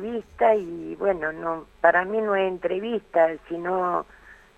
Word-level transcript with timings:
entrevista 0.00 0.54
y 0.54 0.96
bueno, 0.96 1.32
no 1.32 1.66
para 1.80 2.04
mí 2.04 2.20
no 2.20 2.34
es 2.34 2.48
entrevista, 2.48 3.28
sino 3.48 4.06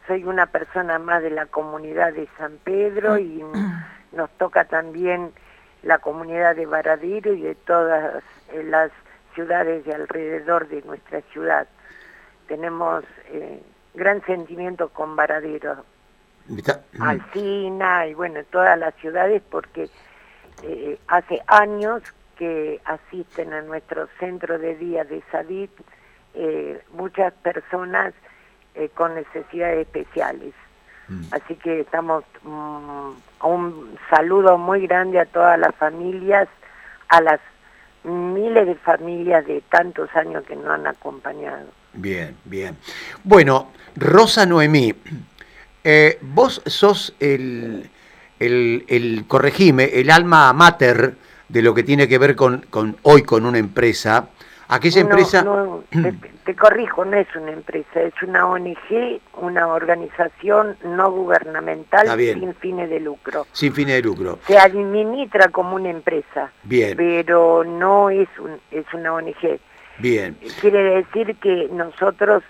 soy 0.07 0.25
una 0.25 0.46
persona 0.46 0.99
más 0.99 1.22
de 1.22 1.30
la 1.30 1.46
comunidad 1.46 2.12
de 2.12 2.29
San 2.38 2.58
Pedro 2.58 3.18
y 3.18 3.42
nos 4.13 4.31
toca 4.39 4.65
también 4.65 5.33
la 5.83 5.99
comunidad 5.99 6.57
de 6.57 6.67
Varadero 6.67 7.33
y 7.33 7.42
de 7.42 7.55
todas 7.55 8.23
eh, 8.52 8.62
las 8.62 8.91
ciudades 9.34 9.84
de 9.84 9.95
alrededor 9.95 10.68
de 10.68 10.82
nuestra 10.82 11.20
ciudad. 11.33 11.67
Tenemos 12.47 13.05
eh, 13.29 13.63
gran 13.95 14.25
sentimiento 14.25 14.91
con 14.91 15.17
Varadero, 15.17 15.85
Alcina 17.01 18.07
y 18.07 18.15
bueno, 18.15 18.41
todas 18.51 18.79
las 18.79 18.95
ciudades 18.97 19.43
porque 19.51 19.89
eh, 20.63 20.99
hace 21.09 21.41
años 21.47 22.03
que 22.37 22.80
asisten 22.85 23.53
a 23.53 23.62
nuestro 23.62 24.09
centro 24.19 24.59
de 24.59 24.77
día 24.77 25.05
de 25.05 25.23
Sadit 25.31 25.71
muchas 26.95 27.32
personas 27.35 28.14
con 28.95 29.14
necesidades 29.14 29.86
especiales. 29.86 30.55
Mm. 31.08 31.22
Así 31.31 31.55
que 31.57 31.81
estamos 31.81 32.24
mm, 32.42 33.10
un 33.46 33.98
saludo 34.08 34.56
muy 34.56 34.86
grande 34.86 35.20
a 35.20 35.27
todas 35.27 35.58
las 35.58 35.74
familias, 35.74 36.48
a 37.08 37.20
las 37.20 37.41
miles 38.05 38.66
de 38.66 38.74
familias 38.77 39.46
de 39.46 39.62
tantos 39.70 40.08
años 40.14 40.44
que 40.44 40.56
nos 40.56 40.69
han 40.69 40.86
acompañado. 40.86 41.66
Bien, 41.94 42.36
bien. 42.44 42.77
Bueno, 43.22 43.70
Rosa 43.96 44.46
Noemí, 44.46 44.94
eh, 45.84 46.19
vos 46.22 46.62
sos 46.66 47.14
el, 47.20 47.91
el, 48.38 48.84
el, 48.88 49.24
corregime, 49.27 49.84
el 49.92 50.10
alma 50.10 50.52
mater 50.52 51.14
de 51.52 51.61
lo 51.61 51.74
que 51.74 51.83
tiene 51.83 52.09
que 52.09 52.16
ver 52.16 52.34
con, 52.34 52.65
con 52.70 52.97
hoy 53.02 53.23
con 53.23 53.45
una 53.45 53.59
empresa. 53.59 54.29
Aquella 54.69 55.02
empresa... 55.02 55.45
te 56.45 56.56
corrijo, 56.56 57.05
no 57.05 57.16
es 57.19 57.28
una 57.37 57.52
empresa, 57.52 58.01
es 58.01 58.15
una 58.23 58.47
ONG, 58.47 59.20
una 59.34 59.69
organización 59.69 60.77
no 60.83 61.12
gubernamental 61.12 62.09
sin 62.19 62.55
fines 62.55 62.89
de 62.89 63.00
lucro. 63.00 63.47
Sin 63.53 63.75
fines 63.75 63.97
de 63.97 64.03
lucro. 64.03 64.39
Se 64.47 64.59
administra 64.59 65.48
como 65.48 65.77
una 65.77 65.91
empresa, 65.91 66.50
Bien. 66.64 66.97
pero 66.97 67.64
no 67.64 68.09
es, 68.09 68.28
un, 68.39 68.59
es 68.70 68.87
una 68.94 69.12
ONG. 69.12 69.61
Bien. 69.98 70.37
Quiere 70.61 70.83
decir 70.83 71.37
que 71.37 71.69
nosotros 71.70 72.42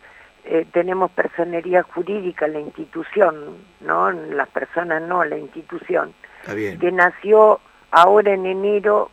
eh, 0.45 0.65
tenemos 0.73 1.11
personería 1.11 1.83
jurídica, 1.83 2.47
la 2.47 2.61
institución, 2.61 3.57
¿no? 3.81 4.13
Las 4.13 4.49
personas 4.49 5.03
no, 5.03 5.25
la 5.25 5.37
institución. 5.37 6.15
Está 6.41 6.55
bien. 6.55 6.79
Que 6.79 6.93
nació 6.93 7.61
ahora 7.93 8.35
en 8.35 8.47
enero 8.47 9.13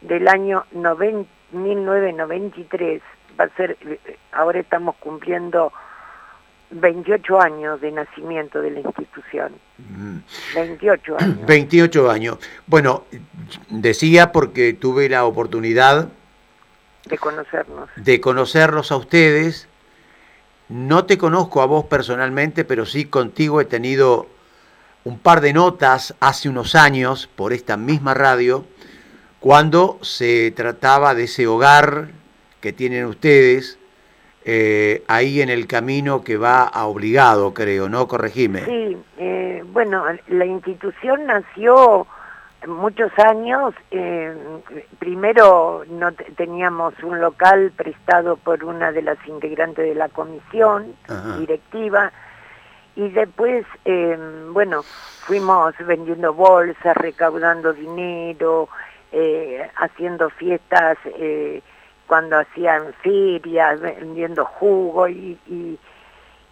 del 0.00 0.26
año 0.28 0.64
1993 0.72 3.02
va 3.38 3.44
a 3.44 3.48
ser, 3.56 3.76
ahora 4.32 4.58
estamos 4.60 4.96
cumpliendo 4.96 5.72
28 6.70 7.40
años 7.40 7.80
de 7.80 7.92
nacimiento 7.92 8.60
de 8.60 8.70
la 8.70 8.80
institución. 8.80 9.52
28 10.54 11.12
mm. 11.12 11.16
años. 11.22 11.46
28 11.46 12.10
años. 12.10 12.38
Bueno, 12.66 13.04
decía 13.68 14.32
porque 14.32 14.72
tuve 14.72 15.08
la 15.08 15.24
oportunidad 15.24 16.08
de 17.04 17.18
conocernos. 17.18 17.90
De 17.96 18.20
conocerlos 18.20 18.92
a 18.92 18.96
ustedes. 18.96 19.68
No 20.68 21.04
te 21.04 21.18
conozco 21.18 21.60
a 21.60 21.66
vos 21.66 21.84
personalmente, 21.84 22.64
pero 22.64 22.86
sí 22.86 23.04
contigo 23.04 23.60
he 23.60 23.66
tenido 23.66 24.28
un 25.04 25.18
par 25.18 25.40
de 25.40 25.52
notas 25.52 26.14
hace 26.20 26.48
unos 26.48 26.74
años 26.74 27.28
por 27.34 27.52
esta 27.52 27.76
misma 27.76 28.14
radio, 28.14 28.64
cuando 29.40 29.98
se 30.02 30.52
trataba 30.52 31.14
de 31.14 31.24
ese 31.24 31.46
hogar 31.46 32.08
que 32.60 32.72
tienen 32.72 33.06
ustedes 33.06 33.78
eh, 34.44 35.02
ahí 35.08 35.40
en 35.40 35.50
el 35.50 35.66
camino 35.66 36.22
que 36.22 36.36
va 36.36 36.62
a 36.62 36.86
obligado, 36.86 37.54
creo, 37.54 37.88
¿no? 37.88 38.08
Corregime. 38.08 38.64
Sí, 38.64 38.96
eh, 39.18 39.64
bueno, 39.72 40.04
la 40.28 40.44
institución 40.44 41.26
nació 41.26 42.06
muchos 42.66 43.10
años, 43.18 43.74
eh, 43.90 44.32
primero 44.98 45.84
no 45.88 46.12
teníamos 46.36 46.94
un 47.02 47.20
local 47.20 47.72
prestado 47.76 48.36
por 48.36 48.64
una 48.64 48.92
de 48.92 49.02
las 49.02 49.18
integrantes 49.26 49.84
de 49.84 49.94
la 49.94 50.08
comisión 50.08 50.94
directiva 51.38 52.12
y 52.96 53.08
después, 53.08 53.66
bueno, 54.50 54.82
fuimos 54.82 55.74
vendiendo 55.86 56.34
bolsas, 56.34 56.96
recaudando 56.96 57.72
dinero, 57.72 58.68
haciendo 59.76 60.30
fiestas 60.30 60.98
cuando 62.06 62.38
hacían 62.38 62.92
ferias, 63.02 63.80
vendiendo 63.80 64.44
jugo 64.44 65.08
y, 65.08 65.38
y, 65.46 65.78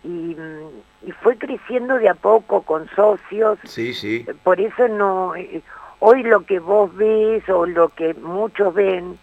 y, 0.04 1.12
fue 1.22 1.36
creciendo 1.36 1.98
de 1.98 2.08
a 2.08 2.14
poco 2.14 2.62
con 2.62 2.88
socios. 2.96 3.58
Sí, 3.64 3.92
sí. 3.92 4.26
Por 4.42 4.60
eso 4.60 4.88
no, 4.88 5.34
eh, 5.36 5.62
hoy 5.98 6.22
lo 6.22 6.46
que 6.46 6.58
vos 6.60 6.94
ves 6.96 7.46
o 7.48 7.66
lo 7.66 7.90
que 7.90 8.14
muchos 8.14 8.72
ven, 8.72 9.18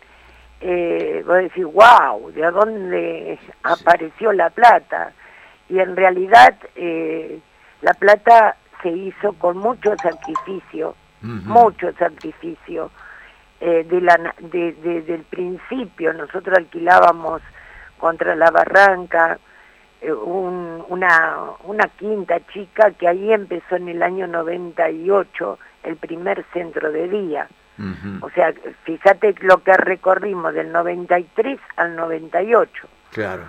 eh, 0.61 1.23
vos 1.25 1.37
decís, 1.37 1.65
wow, 1.65 2.31
¿de 2.31 2.51
dónde 2.51 3.39
apareció 3.63 4.31
la 4.33 4.49
plata? 4.49 5.13
Y 5.69 5.79
en 5.79 5.95
realidad 5.95 6.55
eh, 6.75 7.39
la 7.81 7.93
plata 7.93 8.55
se 8.81 8.89
hizo 8.89 9.33
con 9.33 9.57
mucho 9.57 9.95
sacrificio, 9.97 10.95
mucho 11.21 11.91
sacrificio 11.93 12.91
eh, 13.59 13.85
de 13.89 14.01
la, 14.01 14.33
de, 14.39 14.73
del 15.01 15.23
principio. 15.23 16.13
Nosotros 16.13 16.57
alquilábamos 16.57 17.41
contra 17.97 18.35
la 18.35 18.51
barranca 18.51 19.39
eh, 19.99 20.11
una, 20.11 21.37
una 21.63 21.87
quinta 21.97 22.39
chica 22.53 22.91
que 22.91 23.07
ahí 23.07 23.33
empezó 23.33 23.75
en 23.75 23.89
el 23.89 24.03
año 24.03 24.27
98 24.27 25.59
el 25.83 25.95
primer 25.97 26.45
centro 26.53 26.91
de 26.91 27.07
día. 27.07 27.47
O 28.21 28.29
sea, 28.31 28.51
fíjate 28.85 29.35
lo 29.41 29.61
que 29.61 29.71
recorrimos 29.77 30.51
del 30.55 30.71
93 30.71 31.59
al 31.75 31.95
98. 31.95 32.87
Claro. 33.11 33.43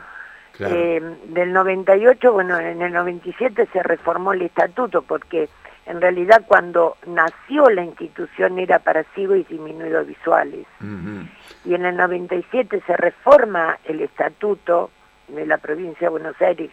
Claro. 0.58 0.74
Eh, 0.74 1.00
del 1.28 1.52
98, 1.52 2.32
bueno, 2.32 2.58
en 2.58 2.82
el 2.82 2.92
97 2.92 3.68
se 3.72 3.82
reformó 3.82 4.32
el 4.32 4.42
estatuto 4.42 5.02
porque 5.02 5.48
en 5.86 6.00
realidad 6.00 6.42
cuando 6.46 6.96
nació 7.06 7.70
la 7.70 7.82
institución 7.82 8.58
era 8.58 8.80
para 8.80 9.04
ciegos 9.14 9.38
y 9.38 9.44
disminuidos 9.44 10.06
visuales. 10.06 10.66
Y 11.64 11.74
en 11.74 11.86
el 11.86 11.96
97 11.96 12.82
se 12.86 12.96
reforma 12.96 13.78
el 13.84 14.02
estatuto 14.02 14.90
de 15.28 15.46
la 15.46 15.58
provincia 15.58 16.06
de 16.06 16.10
Buenos 16.10 16.40
Aires 16.42 16.70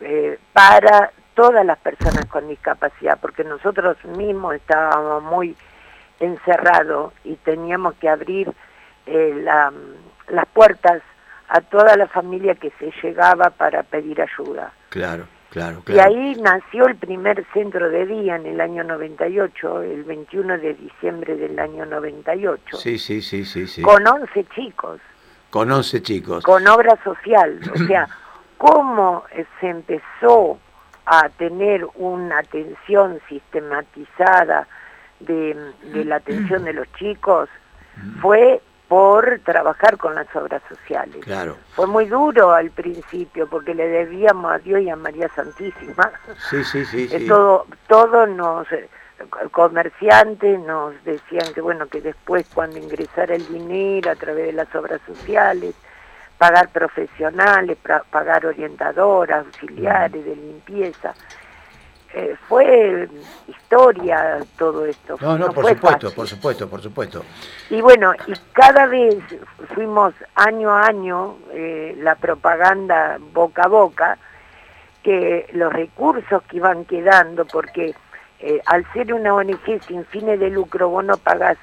eh, 0.00 0.38
para 0.52 1.10
todas 1.34 1.66
las 1.66 1.78
personas 1.78 2.24
con 2.26 2.48
discapacidad, 2.48 3.18
porque 3.20 3.44
nosotros 3.44 3.96
mismos 4.16 4.54
estábamos 4.54 5.24
muy 5.24 5.56
encerrados 6.20 7.12
y 7.24 7.34
teníamos 7.36 7.94
que 7.94 8.08
abrir 8.08 8.52
eh, 9.06 9.44
las 10.28 10.46
puertas 10.54 11.02
a 11.52 11.60
toda 11.60 11.96
la 11.98 12.08
familia 12.08 12.54
que 12.54 12.72
se 12.78 12.90
llegaba 13.02 13.50
para 13.50 13.82
pedir 13.82 14.22
ayuda. 14.22 14.72
Claro. 14.88 15.26
Y 15.86 15.98
ahí 15.98 16.34
nació 16.40 16.86
el 16.86 16.96
primer 16.96 17.44
centro 17.52 17.90
de 17.90 18.06
día 18.06 18.36
en 18.36 18.46
el 18.46 18.58
año 18.58 18.84
98, 18.84 19.82
el 19.82 20.04
21 20.04 20.56
de 20.56 20.72
diciembre 20.72 21.36
del 21.36 21.58
año 21.58 21.84
98. 21.84 22.78
Sí, 22.78 22.98
sí, 22.98 23.20
sí, 23.20 23.44
sí. 23.44 23.66
sí. 23.66 23.82
Con 23.82 24.06
11 24.06 24.46
chicos. 24.54 24.98
Con 25.50 25.70
11 25.70 26.00
chicos. 26.00 26.42
Con 26.42 26.66
obra 26.68 26.98
social. 27.04 27.60
O 27.74 27.78
sea, 27.86 28.08
cómo 28.56 29.24
se 29.60 29.68
empezó 29.68 30.58
a 31.04 31.28
tener 31.28 31.86
una 31.96 32.38
atención 32.38 33.20
sistematizada 33.28 34.66
de, 35.20 35.54
de 35.92 36.04
la 36.06 36.16
atención 36.16 36.64
de 36.64 36.72
los 36.72 36.90
chicos 36.94 37.50
fue 38.22 38.62
por 38.92 39.40
trabajar 39.42 39.96
con 39.96 40.14
las 40.14 40.26
obras 40.36 40.60
sociales. 40.68 41.24
Claro. 41.24 41.56
Fue 41.70 41.86
muy 41.86 42.04
duro 42.04 42.52
al 42.52 42.70
principio 42.70 43.46
porque 43.46 43.74
le 43.74 43.88
debíamos 43.88 44.52
a 44.52 44.58
Dios 44.58 44.82
y 44.82 44.90
a 44.90 44.96
María 44.96 45.30
Santísima. 45.30 46.12
Sí, 46.50 46.62
sí, 46.62 46.84
sí. 46.84 47.08
sí. 47.10 47.26
Todo, 47.26 47.64
todos 47.88 48.28
nos 48.28 48.70
eh, 48.70 48.90
comerciantes 49.50 50.60
nos 50.60 50.92
decían 51.04 51.54
que 51.54 51.62
bueno 51.62 51.86
que 51.86 52.02
después 52.02 52.46
cuando 52.52 52.76
ingresara 52.76 53.34
el 53.34 53.48
dinero 53.48 54.10
a 54.10 54.14
través 54.14 54.44
de 54.44 54.52
las 54.52 54.74
obras 54.74 55.00
sociales 55.06 55.74
pagar 56.36 56.68
profesionales 56.68 57.78
pagar 58.10 58.44
orientadoras 58.44 59.46
auxiliares 59.46 60.22
de 60.22 60.36
limpieza 60.36 61.14
eh, 62.14 62.36
fue 62.46 63.08
historia 63.48 64.40
todo 64.58 64.84
esto. 64.84 65.16
No, 65.20 65.38
no, 65.38 65.50
por 65.50 65.66
supuesto, 65.66 66.14
por 66.14 66.28
supuesto, 66.28 66.68
por 66.68 66.82
supuesto. 66.82 67.24
Y 67.70 67.80
bueno, 67.80 68.12
y 68.26 68.34
cada 68.52 68.84
vez 68.86 69.16
fuimos 69.74 70.12
año 70.34 70.70
a 70.70 70.86
año 70.86 71.36
eh, 71.52 71.94
la 71.98 72.16
propaganda 72.16 73.16
boca 73.32 73.62
a 73.62 73.68
boca, 73.68 74.18
que 75.02 75.48
los 75.54 75.72
recursos 75.72 76.42
que 76.42 76.58
iban 76.58 76.84
quedando, 76.84 77.46
porque 77.46 77.94
eh, 78.40 78.60
al 78.66 78.84
ser 78.92 79.14
una 79.14 79.34
ONG 79.34 79.82
sin 79.86 80.04
fines 80.04 80.38
de 80.38 80.50
lucro 80.50 80.90
vos 80.90 81.04
no 81.04 81.16
pagás 81.16 81.56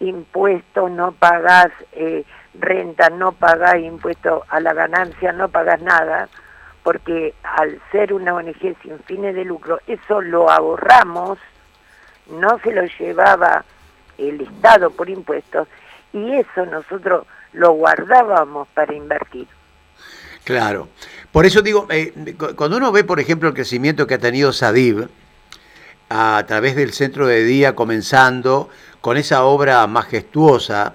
impuestos, 0.00 0.90
no 0.90 1.12
pagás 1.12 1.72
renta, 2.52 3.08
no 3.08 3.32
pagás 3.32 3.76
impuestos 3.76 4.42
a 4.48 4.60
la 4.60 4.74
ganancia, 4.74 5.32
no 5.32 5.48
pagás 5.48 5.80
nada, 5.80 6.28
porque 6.86 7.34
al 7.42 7.82
ser 7.90 8.12
una 8.12 8.32
ONG 8.32 8.76
sin 8.80 8.96
fines 9.06 9.34
de 9.34 9.44
lucro, 9.44 9.80
eso 9.88 10.20
lo 10.20 10.48
ahorramos, 10.48 11.36
no 12.30 12.60
se 12.62 12.70
lo 12.70 12.84
llevaba 13.00 13.64
el 14.16 14.40
Estado 14.40 14.92
por 14.92 15.10
impuestos, 15.10 15.66
y 16.12 16.34
eso 16.34 16.64
nosotros 16.64 17.26
lo 17.54 17.72
guardábamos 17.72 18.68
para 18.68 18.94
invertir. 18.94 19.48
Claro. 20.44 20.86
Por 21.32 21.44
eso 21.44 21.60
digo, 21.60 21.88
eh, 21.90 22.36
cuando 22.54 22.76
uno 22.76 22.92
ve, 22.92 23.02
por 23.02 23.18
ejemplo, 23.18 23.48
el 23.48 23.54
crecimiento 23.56 24.06
que 24.06 24.14
ha 24.14 24.18
tenido 24.18 24.52
SADIV 24.52 25.08
a 26.08 26.44
través 26.46 26.76
del 26.76 26.92
centro 26.92 27.26
de 27.26 27.42
día 27.42 27.74
comenzando 27.74 28.70
con 29.00 29.16
esa 29.16 29.42
obra 29.42 29.84
majestuosa 29.88 30.94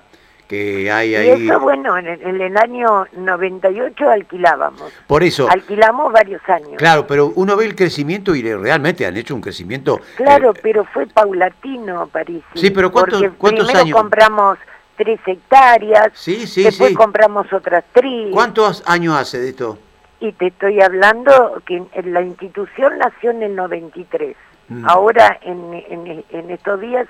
que 0.52 0.92
hay 0.92 1.16
ahí. 1.16 1.44
Y 1.44 1.50
eso, 1.50 1.62
bueno, 1.62 1.98
en 1.98 2.08
el, 2.08 2.58
año 2.58 3.06
98 3.14 4.10
alquilábamos. 4.10 4.92
Por 5.08 5.24
eso. 5.24 5.48
Alquilamos 5.50 6.12
varios 6.12 6.42
años. 6.50 6.74
Claro, 6.76 7.08
pero 7.08 7.32
uno 7.36 7.56
ve 7.56 7.66
el 7.66 7.74
crecimiento 7.74 8.36
y 8.36 8.42
realmente 8.42 9.06
han 9.06 9.16
hecho 9.16 9.34
un 9.34 9.40
crecimiento. 9.40 10.02
Claro, 10.18 10.54
pero 10.62 10.84
fue 10.84 11.08
paulatino, 11.08 12.08
París. 12.08 12.44
Sí, 12.56 12.70
pero 12.70 12.92
¿cuántos, 12.92 13.24
¿cuántos 13.38 13.66
primero 13.66 13.86
años? 13.86 13.98
compramos 13.98 14.58
tres 14.98 15.22
hectáreas. 15.26 16.12
Sí, 16.16 16.46
sí, 16.46 16.64
después 16.64 16.98
compramos 16.98 17.52
otras 17.54 17.86
tres. 17.94 18.34
¿Cuántos 18.34 18.84
años 18.86 19.16
hace 19.16 19.40
de 19.40 19.50
esto? 19.50 19.78
Y 20.20 20.34
te 20.34 20.48
estoy 20.48 20.82
hablando 20.82 21.62
que 21.66 21.82
la 22.04 22.22
institución 22.24 22.98
nació 22.98 23.32
en 23.32 23.44
el 23.44 23.56
93. 23.56 24.36
Mm. 24.68 24.86
Ahora, 24.86 25.40
en, 25.44 25.74
en, 25.74 26.26
en 26.30 26.50
estos 26.52 26.82
días 26.82 27.08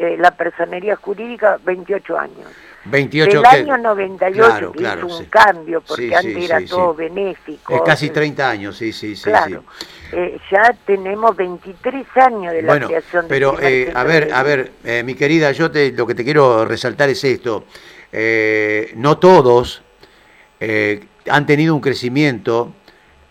eh, 0.00 0.16
la 0.16 0.30
personería 0.30 0.96
jurídica 0.96 1.58
28 1.64 2.18
años. 2.18 2.46
28 2.84 3.42
Del 3.42 3.46
año 3.46 3.76
98 3.78 4.72
que 4.72 4.82
hizo 4.82 5.06
un 5.06 5.24
cambio, 5.24 5.80
porque 5.80 6.14
antes 6.14 6.36
era 6.36 6.64
todo 6.64 6.94
benéfico. 6.94 7.74
Es 7.74 7.82
casi 7.82 8.10
30 8.10 8.48
años, 8.48 8.76
sí, 8.76 8.92
sí, 8.92 9.16
sí. 9.16 9.24
Claro. 9.24 9.64
Eh, 10.12 10.38
ya 10.50 10.72
tenemos 10.86 11.36
23 11.36 12.06
años 12.16 12.52
de 12.52 12.62
la 12.62 12.78
creación 12.78 13.24
de 13.24 13.28
Pero, 13.28 13.60
eh, 13.60 13.92
a 13.92 14.04
ver, 14.04 14.32
a 14.32 14.42
ver, 14.42 14.72
mi 15.04 15.14
querida, 15.14 15.50
yo 15.50 15.70
te, 15.70 15.90
lo 15.90 16.06
que 16.06 16.14
te 16.14 16.22
quiero 16.24 16.64
resaltar 16.64 17.08
es 17.08 17.24
esto. 17.24 17.64
no 18.94 19.18
todos 19.18 19.82
han 20.60 21.46
tenido 21.46 21.74
un 21.74 21.80
crecimiento 21.80 22.72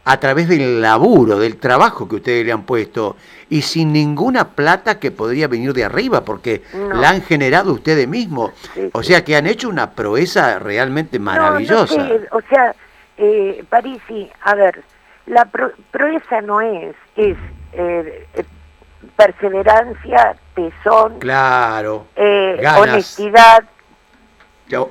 a 0.07 0.19
través 0.19 0.47
del 0.47 0.81
laburo, 0.81 1.37
del 1.37 1.57
trabajo 1.57 2.07
que 2.07 2.15
ustedes 2.15 2.45
le 2.45 2.53
han 2.53 2.63
puesto 2.63 3.17
y 3.49 3.61
sin 3.61 3.91
ninguna 3.91 4.49
plata 4.49 4.99
que 4.99 5.11
podría 5.11 5.49
venir 5.49 5.73
de 5.73 5.83
arriba, 5.83 6.23
porque 6.23 6.63
la 6.73 7.09
han 7.09 7.21
generado 7.21 7.73
ustedes 7.73 8.07
mismos. 8.07 8.51
o 8.93 9.03
sea 9.03 9.25
que 9.25 9.35
han 9.35 9.47
hecho 9.47 9.67
una 9.67 9.91
proeza 9.91 10.59
realmente 10.59 11.19
maravillosa. 11.19 12.07
o 12.31 12.41
sea, 12.49 12.73
eh, 13.17 13.63
Parisi, 13.69 14.29
a 14.43 14.55
ver, 14.55 14.83
la 15.25 15.45
proeza 15.91 16.41
no 16.41 16.61
es, 16.61 16.95
es 17.17 17.37
eh, 17.73 18.27
eh, 18.33 18.43
perseverancia, 19.17 20.37
tesón, 20.55 21.19
claro, 21.19 22.07
eh, 22.15 22.63
honestidad, 22.79 23.63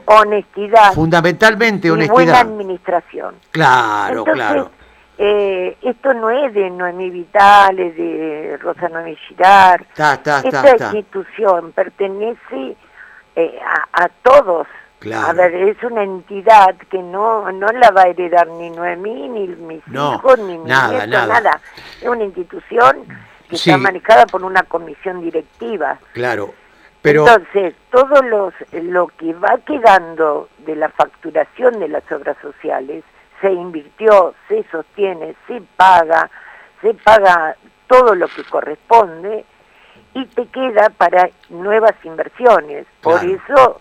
honestidad. 0.05 0.93
Fundamentalmente 0.93 1.91
honestidad. 1.91 2.21
Y 2.21 2.25
buena 2.25 2.41
administración. 2.41 3.35
Claro, 3.51 4.25
claro. 4.25 4.71
Eh, 5.19 5.77
esto 5.83 6.13
no 6.13 6.29
es 6.31 6.53
de 6.53 6.69
Noemí 6.69 7.11
Vitales, 7.11 7.97
de 7.97 8.59
Rosa 8.61 8.89
Noemí 8.89 9.17
Girar. 9.29 9.87
Esta 9.91 10.43
institución 10.93 11.73
pertenece 11.73 12.77
eh, 13.35 13.59
a, 13.93 14.09
todos. 14.23 14.67
A 15.15 15.33
ver, 15.33 15.55
es 15.55 15.83
una 15.83 16.03
entidad 16.03 16.75
que 16.91 16.99
no, 16.99 17.51
no 17.53 17.67
la 17.69 17.91
va 17.91 18.03
a 18.03 18.09
heredar 18.09 18.49
ni 18.49 18.71
Noemí, 18.71 19.29
ni 19.29 19.47
mis 19.49 19.83
hijos, 19.89 20.39
ni 20.41 20.59
mis 20.59 20.69
nada, 20.69 21.07
nada. 21.07 21.61
Es 22.01 22.09
una 22.09 22.25
institución 22.25 23.07
que 23.49 23.57
está 23.57 23.79
manejada 23.79 24.27
por 24.27 24.43
una 24.45 24.65
comisión 24.65 25.23
directiva. 25.23 25.99
Claro. 26.13 26.53
Pero... 27.01 27.27
Entonces, 27.27 27.75
todo 27.91 28.21
los, 28.23 28.53
lo 28.73 29.07
que 29.07 29.33
va 29.35 29.59
quedando 29.65 30.49
de 30.59 30.77
la 30.77 30.89
facturación 30.89 31.79
de 31.79 31.89
las 31.89 32.11
obras 32.11 32.37
sociales 32.43 33.05
se 33.41 33.53
invirtió, 33.53 34.35
se 34.49 34.65
sostiene, 34.71 35.35
se 35.47 35.61
paga, 35.77 36.31
se 36.81 36.95
paga 36.95 37.57
todo 37.87 38.15
lo 38.15 38.29
que 38.29 38.45
corresponde 38.45 39.45
y 40.15 40.25
te 40.27 40.47
queda 40.47 40.91
para 40.91 41.31
nuevas 41.51 41.95
inversiones. 42.05 42.87
Por 43.03 43.23
eso 43.25 43.81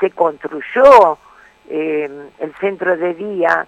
se 0.00 0.10
construyó 0.10 1.18
eh, 1.68 2.08
el 2.38 2.54
centro 2.56 2.96
de 2.96 3.14
día 3.14 3.66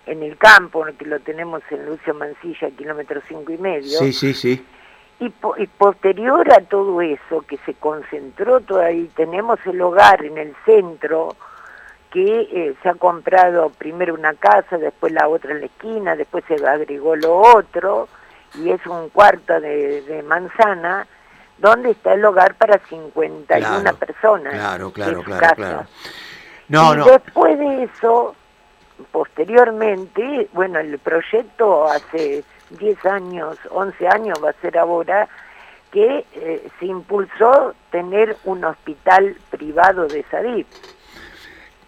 el 0.05 0.37
campo, 0.37 0.85
que 0.97 1.05
lo 1.05 1.19
tenemos 1.19 1.61
en 1.69 1.85
Lucio 1.85 2.13
Mancilla, 2.13 2.69
kilómetro 2.71 3.21
cinco 3.27 3.51
y 3.51 3.57
medio. 3.57 3.99
Sí, 3.99 4.13
sí, 4.13 4.33
sí 4.33 4.65
y, 5.21 5.67
posterior 5.67 6.51
a 6.51 6.61
todo 6.61 6.99
eso, 7.01 7.41
que 7.47 7.57
se 7.57 7.75
concentró 7.75 8.59
todo 8.59 8.81
ahí, 8.81 9.09
tenemos 9.15 9.59
el 9.67 9.79
hogar 9.81 10.25
en 10.25 10.39
el 10.39 10.55
centro, 10.65 11.35
que 12.09 12.41
eh, 12.41 12.75
se 12.81 12.89
ha 12.89 12.95
comprado 12.95 13.69
primero 13.69 14.15
una 14.15 14.33
casa, 14.33 14.79
después 14.79 15.13
la 15.13 15.27
otra 15.27 15.51
en 15.51 15.59
la 15.59 15.67
esquina, 15.67 16.15
después 16.15 16.43
se 16.47 16.55
agregó 16.65 17.15
lo 17.15 17.37
otro, 17.37 18.07
y 18.55 18.71
es 18.71 18.85
un 18.87 19.09
cuarto 19.09 19.59
de, 19.61 20.25
manzana, 20.27 21.05
donde 21.59 21.91
está 21.91 22.13
el 22.13 22.25
hogar 22.25 22.55
para 22.55 22.79
51 22.79 23.95
personas. 23.97 24.53
Claro, 24.53 24.91
claro, 24.91 25.21
claro, 25.21 25.55
claro. 25.55 25.85
No, 26.67 26.95
y 26.95 27.09
después 27.11 27.59
de 27.59 27.83
eso, 27.83 28.35
posteriormente, 29.11 30.49
bueno, 30.53 30.79
el 30.79 30.97
proyecto 30.97 31.85
hace 31.85 32.43
10 32.77 33.05
años, 33.05 33.57
11 33.69 34.07
años 34.07 34.39
va 34.43 34.51
a 34.51 34.61
ser 34.61 34.77
ahora, 34.77 35.27
que 35.91 36.25
eh, 36.33 36.67
se 36.79 36.85
impulsó 36.85 37.75
tener 37.91 38.37
un 38.45 38.63
hospital 38.63 39.35
privado 39.49 40.07
de 40.07 40.23
SADIP. 40.31 40.67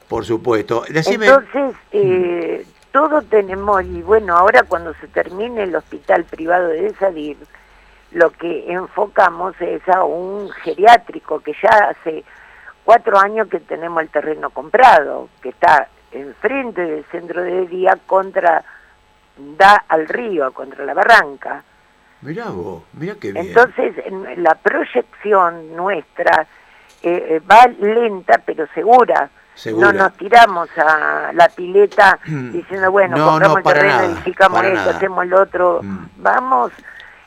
Por 0.09 0.25
supuesto. 0.25 0.83
Entonces, 0.87 1.75
eh, 1.91 2.65
todo 2.91 3.21
tenemos, 3.21 3.83
y 3.83 4.01
bueno, 4.01 4.35
ahora 4.37 4.63
cuando 4.63 4.93
se 4.95 5.07
termine 5.07 5.63
el 5.63 5.75
hospital 5.75 6.25
privado 6.25 6.67
de 6.67 6.93
SADIP, 6.95 7.37
lo 8.11 8.29
que 8.31 8.71
enfocamos 8.71 9.55
es 9.59 9.87
a 9.89 10.03
un 10.03 10.49
geriátrico 10.49 11.39
que 11.39 11.53
ya 11.61 11.89
hace 11.89 12.23
cuatro 12.83 13.17
años 13.17 13.47
que 13.47 13.59
tenemos 13.59 14.03
el 14.03 14.09
terreno 14.09 14.49
comprado, 14.49 15.29
que 15.41 15.49
está 15.49 15.87
enfrente 16.11 16.81
del 16.81 17.05
centro 17.05 17.41
de 17.41 17.65
día 17.67 17.97
contra 18.05 18.63
da 19.37 19.85
al 19.87 20.07
río, 20.07 20.51
contra 20.53 20.85
la 20.85 20.93
barranca. 20.93 21.63
Mirá 22.21 22.49
vos, 22.49 22.83
mirá 22.93 23.15
qué 23.19 23.31
bien. 23.31 23.47
Entonces, 23.47 23.95
la 24.37 24.55
proyección 24.55 25.75
nuestra 25.75 26.47
eh, 27.01 27.35
eh, 27.35 27.41
va 27.49 27.67
lenta 27.79 28.41
pero 28.45 28.65
segura. 28.73 29.29
No 29.77 29.93
nos 29.93 30.13
tiramos 30.13 30.67
a 30.77 31.31
la 31.33 31.47
pileta 31.49 32.19
diciendo, 32.25 32.91
bueno, 32.91 33.23
compramos 33.23 33.57
el 33.57 33.63
terreno, 33.63 33.99
edificamos 34.01 34.63
esto, 34.63 34.89
hacemos 34.89 35.27
lo 35.27 35.41
otro. 35.41 35.79
Mm. 35.83 36.05
Vamos 36.17 36.71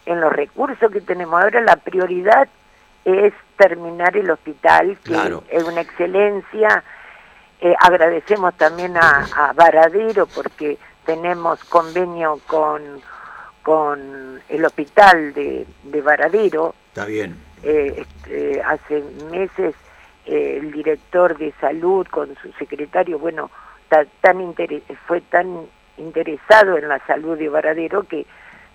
en 0.07 0.21
los 0.21 0.33
recursos 0.33 0.91
que 0.91 1.01
tenemos 1.01 1.41
ahora, 1.41 1.61
la 1.61 1.77
prioridad 1.77 2.49
es 3.05 3.33
terminar 3.57 4.17
el 4.17 4.31
hospital, 4.31 4.99
que 5.05 5.41
es 5.51 5.63
una 5.63 5.81
excelencia. 5.83 6.83
Eh, 7.61 7.75
agradecemos 7.81 8.55
también 8.55 8.97
a, 8.97 9.27
a 9.35 9.53
Varadero 9.53 10.27
porque 10.27 10.79
tenemos 11.07 11.65
convenio 11.65 12.41
con, 12.47 12.83
con 13.63 14.41
el 14.49 14.65
hospital 14.65 15.33
de, 15.33 15.67
de 15.85 16.01
Varadero. 16.03 16.75
Está 16.89 17.07
bien. 17.07 17.37
Eh, 17.63 18.05
este, 18.05 18.63
hace 18.63 19.03
meses 19.31 19.75
eh, 20.27 20.59
el 20.61 20.73
director 20.73 21.39
de 21.39 21.53
salud 21.61 22.07
con 22.09 22.35
su 22.43 22.53
secretario, 22.53 23.19
bueno, 23.19 23.51
tan 23.89 24.09
fue 25.07 25.21
tan 25.23 25.67
interesado 25.97 26.77
en 26.77 26.89
la 26.89 26.99
salud 27.07 27.39
de 27.39 27.49
Varadero 27.49 28.03
que 28.03 28.27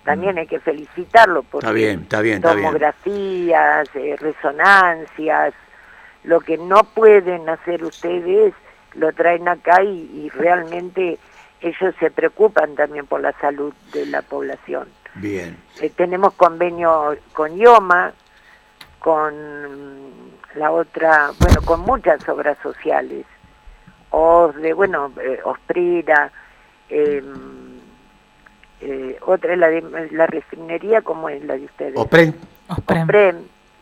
también 0.03 0.35
mm. 0.35 0.37
hay 0.39 0.47
que 0.47 0.59
felicitarlo 0.59 1.43
por 1.43 1.63
está 1.63 1.73
bien, 1.73 2.01
está 2.01 2.21
bien, 2.21 2.41
tomografías, 2.41 3.87
eh, 3.95 4.15
resonancias, 4.19 5.53
lo 6.23 6.39
que 6.39 6.57
no 6.57 6.83
pueden 6.95 7.47
hacer 7.49 7.83
ustedes 7.83 8.53
lo 8.93 9.11
traen 9.13 9.47
acá 9.47 9.83
y, 9.83 10.09
y 10.13 10.29
realmente 10.29 11.19
ellos 11.61 11.93
se 11.99 12.11
preocupan 12.11 12.75
también 12.75 13.05
por 13.07 13.21
la 13.21 13.31
salud 13.39 13.73
de 13.93 14.05
la 14.07 14.21
población. 14.21 14.87
Bien. 15.15 15.57
Eh, 15.81 15.89
tenemos 15.95 16.33
convenio 16.33 17.15
con 17.33 17.57
IOMA, 17.57 18.13
con 18.99 19.33
la 20.55 20.71
otra, 20.71 21.31
bueno, 21.39 21.61
con 21.63 21.81
muchas 21.81 22.27
obras 22.29 22.57
sociales, 22.61 23.25
o 24.11 24.51
de, 24.53 24.73
bueno, 24.73 25.11
eh, 25.21 25.39
Osprira, 25.43 26.31
em, 26.89 27.79
eh, 28.81 29.17
otra 29.25 29.53
es 29.53 29.59
la 29.59 29.69
de 29.69 30.09
la 30.11 30.27
refinería, 30.27 31.01
como 31.01 31.29
es 31.29 31.43
la 31.45 31.55
de 31.55 31.65
ustedes. 31.65 31.93
Opren. 31.97 32.35
Oprem. 32.69 33.37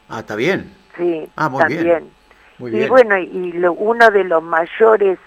Ah, 0.09 0.19
está 0.19 0.35
bien. 0.35 0.73
Sí, 0.97 1.29
Ah, 1.35 1.49
muy 1.49 1.59
también. 1.59 1.83
bien. 1.83 2.09
Muy 2.57 2.71
y 2.71 2.75
bien. 2.75 2.89
bueno, 2.89 3.17
y 3.17 3.51
lo- 3.53 3.73
uno 3.73 4.09
de 4.09 4.23
los 4.23 4.43
mayores 4.43 5.17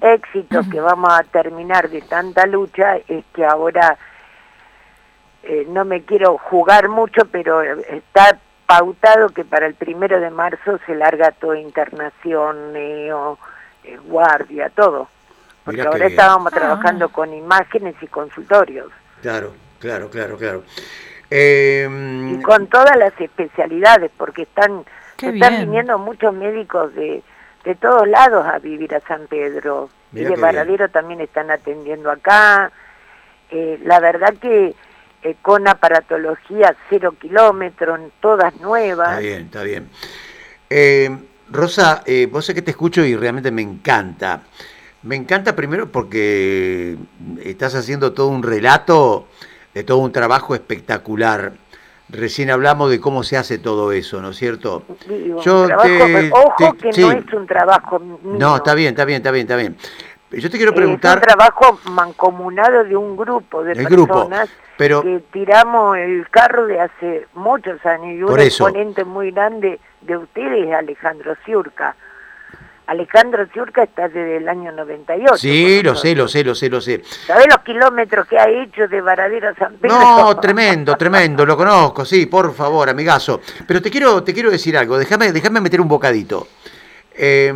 éxitos 0.00 0.66
que 0.68 0.80
vamos 0.80 1.10
a 1.12 1.22
terminar 1.24 1.88
de 1.90 2.02
tanta 2.02 2.46
lucha 2.46 2.96
es 3.08 3.24
que 3.34 3.44
ahora 3.44 3.96
eh, 5.42 5.66
no 5.68 5.84
me 5.84 6.02
quiero 6.02 6.36
jugar 6.38 6.88
mucho, 6.88 7.22
pero 7.30 7.62
está 7.62 8.38
pautado 8.66 9.30
que 9.30 9.44
para 9.44 9.66
el 9.66 9.74
primero 9.74 10.20
de 10.20 10.30
marzo 10.30 10.78
se 10.86 10.94
larga 10.94 11.32
toda 11.32 11.58
internación, 11.58 12.72
neo, 12.72 13.38
eh, 13.84 13.96
guardia, 14.04 14.70
todo. 14.70 15.08
Porque 15.64 15.82
ahora 15.82 15.96
bien. 16.06 16.10
estábamos 16.10 16.52
Ah. 16.52 16.56
trabajando 16.56 17.08
con 17.08 17.32
imágenes 17.34 17.94
y 18.00 18.06
consultorios. 18.06 18.90
Claro, 19.22 19.52
claro, 19.78 20.08
claro, 20.10 20.36
claro. 20.36 20.62
Eh, 21.30 21.88
y 22.38 22.42
con 22.42 22.66
todas 22.68 22.96
las 22.96 23.12
especialidades, 23.20 24.10
porque 24.16 24.42
están, 24.42 24.84
están 25.14 25.32
bien. 25.34 25.60
viniendo 25.66 25.98
muchos 25.98 26.32
médicos 26.34 26.94
de, 26.94 27.22
de 27.64 27.74
todos 27.74 28.08
lados 28.08 28.46
a 28.46 28.58
vivir 28.58 28.94
a 28.94 29.00
San 29.00 29.26
Pedro. 29.26 29.90
Mirá 30.12 30.28
y 30.28 30.30
de 30.30 30.34
qué 30.34 30.40
Varadero 30.40 30.88
también 30.88 31.20
están 31.20 31.50
atendiendo 31.50 32.10
acá. 32.10 32.72
Eh, 33.50 33.78
la 33.84 34.00
verdad 34.00 34.34
que 34.40 34.74
eh, 35.22 35.36
con 35.42 35.68
aparatología 35.68 36.74
cero 36.88 37.14
kilómetros, 37.20 38.00
todas 38.20 38.58
nuevas. 38.60 39.10
Está 39.10 39.20
bien, 39.20 39.42
está 39.42 39.62
bien. 39.62 39.88
Eh, 40.68 41.18
Rosa, 41.50 42.04
vos 42.30 42.46
sé 42.46 42.54
que 42.54 42.62
te 42.62 42.70
escucho 42.70 43.04
y 43.04 43.16
realmente 43.16 43.50
me 43.50 43.62
encanta. 43.62 44.42
Me 45.02 45.16
encanta 45.16 45.56
primero 45.56 45.90
porque 45.90 46.96
estás 47.42 47.74
haciendo 47.74 48.12
todo 48.12 48.28
un 48.28 48.42
relato 48.42 49.26
de 49.74 49.82
todo 49.82 49.98
un 49.98 50.12
trabajo 50.12 50.54
espectacular. 50.54 51.52
Recién 52.12 52.50
hablamos 52.50 52.90
de 52.90 53.00
cómo 53.00 53.22
se 53.22 53.36
hace 53.36 53.58
todo 53.58 53.92
eso, 53.92 54.20
¿no 54.20 54.30
es 54.30 54.36
cierto? 54.36 54.82
Digo, 55.08 55.40
Yo 55.42 55.66
trabajo- 55.66 55.88
te- 55.88 56.30
ojo 56.32 56.72
te- 56.72 56.78
que 56.78 56.92
sí. 56.92 57.00
no 57.02 57.12
es 57.12 57.32
un 57.32 57.46
trabajo 57.46 57.98
mío. 57.98 58.18
No, 58.38 58.56
está 58.56 58.74
bien, 58.74 58.90
está 58.90 59.04
bien, 59.04 59.18
está 59.18 59.30
bien, 59.30 59.42
está 59.46 59.56
bien. 59.56 59.76
Yo 60.32 60.48
te 60.50 60.56
quiero 60.58 60.70
Es 60.72 60.76
preguntar... 60.76 61.18
un 61.18 61.22
trabajo 61.22 61.80
mancomunado 61.90 62.84
de 62.84 62.96
un 62.96 63.16
grupo 63.16 63.64
de 63.64 63.72
El 63.72 63.84
grupo, 63.86 64.14
personas 64.28 64.48
pero- 64.76 65.02
que 65.02 65.20
tiramos 65.32 65.96
el 65.98 66.28
carro 66.30 66.66
de 66.66 66.80
hace 66.80 67.26
muchos 67.34 67.84
años 67.84 68.16
y 68.18 68.22
un 68.22 68.38
exponente 68.38 69.04
muy 69.04 69.30
grande 69.32 69.80
de 70.02 70.16
ustedes 70.16 70.68
es 70.68 70.74
Alejandro 70.74 71.34
Ciurca. 71.44 71.96
Alejandro 72.90 73.46
Ciurca 73.52 73.84
está 73.84 74.08
desde 74.08 74.38
el 74.38 74.48
año 74.48 74.72
98. 74.72 75.36
Sí, 75.36 75.80
lo 75.80 75.94
sé, 75.94 76.16
lo 76.16 76.26
sé, 76.26 76.42
lo 76.42 76.56
sé, 76.56 76.68
lo 76.68 76.80
sé. 76.80 77.02
¿Sabés 77.24 77.46
los 77.48 77.60
kilómetros 77.60 78.26
que 78.26 78.36
ha 78.36 78.48
hecho 78.48 78.88
de 78.88 79.00
Varadero 79.00 79.50
a 79.50 79.54
San 79.54 79.76
Pedro? 79.76 79.96
No, 79.96 80.36
tremendo, 80.40 80.96
tremendo, 80.96 81.46
lo 81.46 81.56
conozco, 81.56 82.04
sí, 82.04 82.26
por 82.26 82.52
favor, 82.52 82.88
amigazo. 82.88 83.40
Pero 83.64 83.80
te 83.80 83.92
quiero, 83.92 84.24
te 84.24 84.34
quiero 84.34 84.50
decir 84.50 84.76
algo, 84.76 84.98
déjame, 84.98 85.30
déjame 85.30 85.60
meter 85.60 85.80
un 85.80 85.86
bocadito. 85.86 86.48
Eh, 87.14 87.52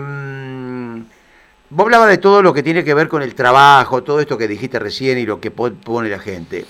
vos 1.69 1.85
hablabas 1.85 2.11
de 2.11 2.19
todo 2.19 2.41
lo 2.41 2.55
que 2.55 2.63
tiene 2.63 2.85
que 2.85 2.95
ver 2.95 3.09
con 3.09 3.21
el 3.21 3.35
trabajo, 3.35 4.05
todo 4.05 4.21
esto 4.21 4.39
que 4.39 4.47
dijiste 4.47 4.79
recién 4.79 5.19
y 5.19 5.27
lo 5.27 5.41
que 5.41 5.51
po- 5.51 5.73
pone 5.73 6.11
la 6.11 6.21
gente. 6.21 6.65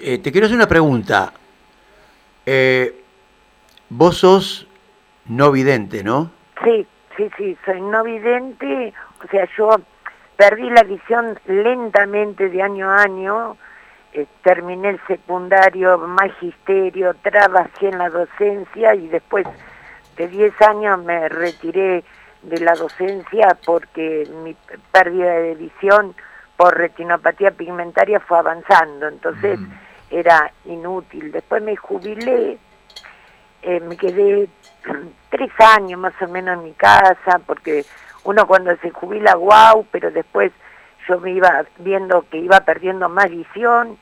Eh, 0.00 0.18
te 0.18 0.32
quiero 0.32 0.46
hacer 0.46 0.56
una 0.56 0.68
pregunta. 0.68 1.34
Eh, 2.46 3.02
vos 3.90 4.16
sos 4.16 4.66
no 5.26 5.52
vidente, 5.52 6.02
¿no? 6.02 6.30
Sí, 6.64 6.86
sí, 7.16 7.30
sí, 7.36 7.56
soy 7.64 7.80
no 7.80 8.02
vidente, 8.04 8.92
o 9.24 9.28
sea, 9.28 9.48
yo 9.56 9.76
perdí 10.36 10.68
la 10.70 10.82
visión 10.82 11.38
lentamente 11.46 12.48
de 12.48 12.62
año 12.62 12.90
a 12.90 13.02
año, 13.02 13.56
eh, 14.12 14.26
terminé 14.42 14.90
el 14.90 15.00
secundario, 15.06 15.98
magisterio, 15.98 17.14
trabajé 17.22 17.88
en 17.88 17.98
la 17.98 18.10
docencia 18.10 18.94
y 18.94 19.08
después 19.08 19.46
de 20.16 20.28
10 20.28 20.62
años 20.62 21.02
me 21.04 21.28
retiré 21.28 22.04
de 22.42 22.60
la 22.60 22.74
docencia 22.74 23.56
porque 23.64 24.28
mi 24.44 24.54
pérdida 24.92 25.32
de 25.38 25.54
visión 25.54 26.14
por 26.56 26.76
retinopatía 26.76 27.50
pigmentaria 27.50 28.20
fue 28.20 28.38
avanzando, 28.38 29.08
entonces 29.08 29.58
Mm. 29.58 29.72
era 30.10 30.52
inútil. 30.66 31.32
Después 31.32 31.62
me 31.62 31.74
jubilé, 31.74 32.58
eh, 33.64 33.80
me 33.80 33.96
quedé 33.96 34.48
tres 35.30 35.50
años 35.76 35.98
más 36.00 36.14
o 36.22 36.28
menos 36.28 36.58
en 36.58 36.64
mi 36.64 36.72
casa, 36.72 37.40
porque 37.46 37.84
uno 38.24 38.46
cuando 38.46 38.74
se 38.76 38.90
jubila, 38.90 39.34
wow, 39.36 39.86
pero 39.90 40.10
después 40.10 40.52
yo 41.08 41.20
me 41.20 41.32
iba 41.32 41.64
viendo 41.78 42.24
que 42.30 42.38
iba 42.38 42.60
perdiendo 42.60 43.08
más 43.08 43.28
visión 43.30 43.98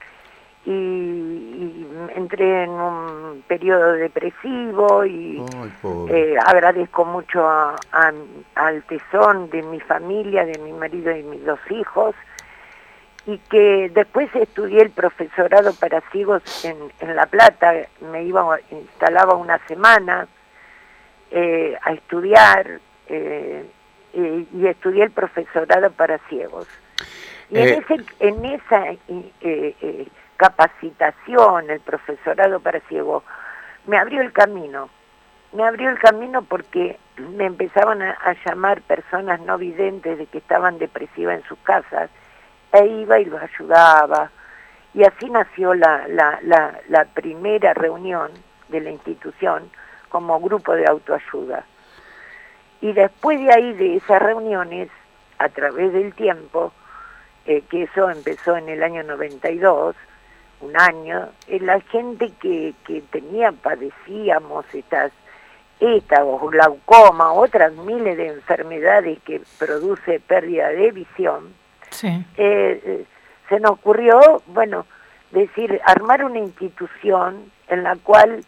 y, 0.65 0.71
y 0.71 1.89
entré 2.15 2.65
en 2.65 2.71
un 2.71 3.43
periodo 3.49 3.93
depresivo 3.95 5.05
y 5.05 5.45
Ay, 5.61 5.73
eh, 6.09 6.37
agradezco 6.47 7.05
mucho 7.05 7.45
a- 7.49 7.75
a- 7.93 8.13
al 8.55 8.83
tesón 8.85 9.51
de 9.51 9.63
mi 9.63 9.81
familia, 9.81 10.45
de 10.45 10.59
mi 10.61 10.73
marido 10.73 11.11
y 11.17 11.23
mis 11.25 11.45
dos 11.45 11.59
hijos, 11.71 12.15
y 13.27 13.39
que 13.39 13.91
después 13.95 14.35
estudié 14.35 14.83
el 14.83 14.91
profesorado 14.91 15.75
para 15.75 16.01
ciegos 16.11 16.65
en, 16.65 16.77
en 17.01 17.15
La 17.15 17.27
Plata, 17.27 17.73
me 18.01 18.25
iba, 18.25 18.59
instalaba 18.71 19.35
una 19.35 19.59
semana 19.69 20.27
eh, 21.31 21.77
a 21.83 21.93
estudiar 21.93 22.81
eh, 23.07 23.65
eh, 24.13 24.47
y 24.53 24.67
estudié 24.67 25.05
el 25.05 25.11
profesorado 25.13 25.93
para 25.93 26.19
ciegos. 26.29 26.67
Y 27.51 27.59
en, 27.59 27.69
ese, 27.69 28.05
en 28.19 28.45
esa 28.45 28.91
eh, 28.91 28.97
eh, 29.41 30.09
capacitación, 30.37 31.71
el 31.71 31.81
profesorado 31.81 32.61
para 32.61 32.81
ciegos, 32.81 33.23
me 33.87 33.99
abrió 33.99 34.21
el 34.21 34.33
camino. 34.33 34.89
Me 35.53 35.65
abrió 35.65 35.91
el 35.91 35.99
camino 35.99 36.43
porque 36.43 36.99
me 37.19 37.45
empezaban 37.45 38.01
a, 38.01 38.13
a 38.13 38.35
llamar 38.45 38.81
personas 38.81 39.39
no 39.41 39.59
videntes 39.59 40.17
de 40.17 40.27
que 40.27 40.39
estaban 40.39 40.79
depresivas 40.79 41.37
en 41.37 41.45
sus 41.45 41.59
casas, 41.59 42.09
e 42.73 42.87
iba 42.87 43.21
y 43.21 43.27
los 43.27 43.41
ayudaba. 43.41 44.31
Y 44.95 45.05
así 45.05 45.29
nació 45.31 45.75
la, 45.75 46.07
la, 46.09 46.39
la, 46.89 47.05
primera 47.07 47.73
reunión 47.73 48.31
de 48.69 48.81
la 48.81 48.91
institución 48.91 49.71
como 50.09 50.39
grupo 50.41 50.75
de 50.75 50.87
autoayuda. 50.87 51.65
Y 52.81 52.93
después 52.93 53.41
de 53.41 53.53
ahí, 53.53 53.73
de 53.75 53.97
esas 53.97 54.21
reuniones, 54.21 54.89
a 55.39 55.49
través 55.49 55.93
del 55.93 56.13
tiempo, 56.15 56.73
eh, 57.47 57.63
que 57.71 57.85
eso 57.85 58.11
empezó 58.11 58.57
en 58.57 58.69
el 58.69 58.83
año 58.83 59.03
92, 59.03 59.97
un 60.61 60.79
año, 60.79 61.31
eh, 61.49 61.59
la 61.61 61.81
gente 61.81 62.31
que, 62.41 62.75
que 62.87 63.01
tenía, 63.11 63.53
padecíamos 63.53 64.65
estas, 64.75 65.11
esta 65.81 66.23
glaucoma, 66.23 67.33
otras 67.33 67.73
miles 67.73 68.17
de 68.17 68.29
enfermedades 68.29 69.19
que 69.23 69.41
produce 69.59 70.21
pérdida 70.21 70.69
de 70.69 70.91
visión, 70.93 71.62
Sí. 71.93 72.09
eh, 72.09 72.25
eh, 72.37 73.05
se 73.49 73.61
nos 73.61 73.73
ocurrió, 73.73 74.43
bueno, 74.49 74.87
decir, 75.31 75.81
armar 75.85 76.25
una 76.25 76.39
institución 76.41 77.51
en 77.69 77.83
la 77.85 77.97
cual 77.97 78.45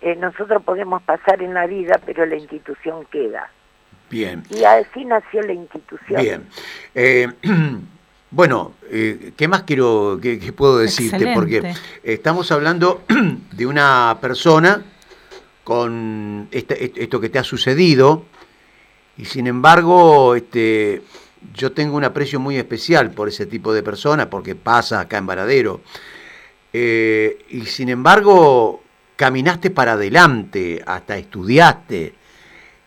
eh, 0.00 0.14
nosotros 0.16 0.62
podemos 0.62 1.02
pasar 1.02 1.42
en 1.42 1.54
la 1.54 1.66
vida, 1.66 2.00
pero 2.06 2.24
la 2.26 2.36
institución 2.36 3.04
queda. 3.10 3.50
Bien. 4.10 4.42
Y 4.50 4.64
así 4.64 5.04
nació 5.04 5.42
la 5.42 5.52
institución. 5.54 6.20
Bien. 6.22 6.46
Eh, 6.94 7.28
bueno, 8.30 8.74
eh, 8.90 9.32
¿qué 9.36 9.48
más 9.48 9.62
quiero, 9.62 10.18
qué, 10.22 10.38
qué 10.38 10.52
puedo 10.52 10.78
decirte? 10.78 11.32
Porque 11.34 11.74
estamos 12.02 12.50
hablando 12.52 13.02
de 13.52 13.66
una 13.66 14.18
persona 14.20 14.82
con 15.64 16.48
este- 16.50 16.84
est- 16.84 16.98
esto 16.98 17.20
que 17.20 17.28
te 17.28 17.38
ha 17.38 17.44
sucedido 17.44 18.24
y 19.16 19.24
sin 19.26 19.46
embargo 19.46 20.34
este, 20.34 21.02
yo 21.54 21.72
tengo 21.72 21.96
un 21.96 22.04
aprecio 22.04 22.40
muy 22.40 22.56
especial 22.56 23.10
por 23.12 23.28
ese 23.28 23.46
tipo 23.46 23.72
de 23.72 23.82
personas 23.82 24.26
porque 24.26 24.54
pasa 24.54 25.00
acá 25.00 25.18
en 25.18 25.26
Varadero. 25.26 25.80
Eh, 26.72 27.38
y 27.50 27.66
sin 27.66 27.88
embargo 27.88 28.82
caminaste 29.16 29.70
para 29.70 29.92
adelante, 29.92 30.82
hasta 30.86 31.16
estudiaste. 31.16 32.14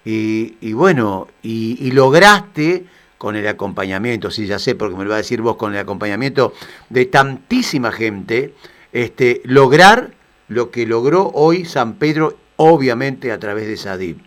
Y, 0.04 0.56
y 0.62 0.74
bueno, 0.74 1.28
y, 1.42 1.78
y 1.80 1.92
lograste 1.92 2.86
con 3.18 3.36
el 3.36 3.48
acompañamiento, 3.48 4.30
sí, 4.30 4.46
ya 4.46 4.60
sé, 4.60 4.76
porque 4.76 4.96
me 4.96 5.04
lo 5.04 5.12
va 5.12 5.16
a 5.16 5.20
decir 5.20 5.42
vos, 5.42 5.56
con 5.56 5.74
el 5.74 5.80
acompañamiento 5.80 6.54
de 6.90 7.06
tantísima 7.06 7.92
gente, 7.92 8.54
este, 8.92 9.42
lograr 9.46 10.12
lo 10.48 10.70
que 10.70 10.86
logró 10.86 11.32
hoy 11.34 11.66
San 11.66 11.96
Pedro, 11.96 12.38
obviamente 12.58 13.32
a 13.32 13.40
través 13.40 13.68
de 13.68 13.78
Sadib. 13.78 14.18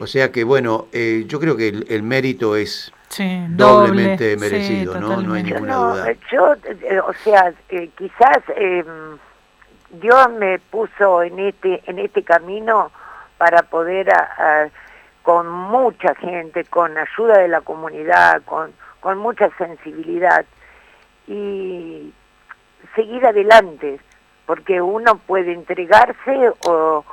O 0.00 0.06
sea 0.06 0.32
que 0.32 0.44
bueno, 0.44 0.88
eh, 0.92 1.26
yo 1.28 1.38
creo 1.38 1.56
que 1.56 1.68
el, 1.68 1.86
el 1.88 2.02
mérito 2.02 2.56
es 2.56 2.90
Sí, 3.14 3.46
doblemente 3.50 4.34
doble, 4.34 4.50
merecido, 4.50 4.94
sí, 4.94 4.98
¿no? 5.00 5.20
No 5.22 5.34
hay 5.34 5.42
ninguna 5.44 5.72
no, 5.74 5.94
duda. 5.94 6.12
yo, 6.32 6.54
eh, 6.64 6.98
o 7.00 7.12
sea, 7.12 7.52
eh, 7.68 7.88
quizás 7.96 8.38
eh, 8.56 8.84
Dios 9.90 10.30
me 10.32 10.58
puso 10.58 11.22
en 11.22 11.38
este, 11.38 11.80
en 11.86 12.00
este 12.00 12.24
camino 12.24 12.90
para 13.38 13.62
poder, 13.62 14.10
a- 14.12 14.30
a- 14.64 14.68
con 15.22 15.48
mucha 15.48 16.14
gente, 16.16 16.64
con 16.64 16.98
ayuda 16.98 17.38
de 17.38 17.48
la 17.48 17.60
comunidad, 17.60 18.42
con, 18.44 18.72
con 19.00 19.18
mucha 19.18 19.48
sensibilidad, 19.58 20.44
y, 21.28 22.12
seguir 22.96 23.24
adelante, 23.26 24.00
porque 24.46 24.80
uno 24.80 25.18
puede 25.18 25.52
entregarse 25.52 26.52
o, 26.66 27.04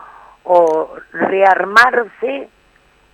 o 0.44 0.96
rearmarse 1.12 2.50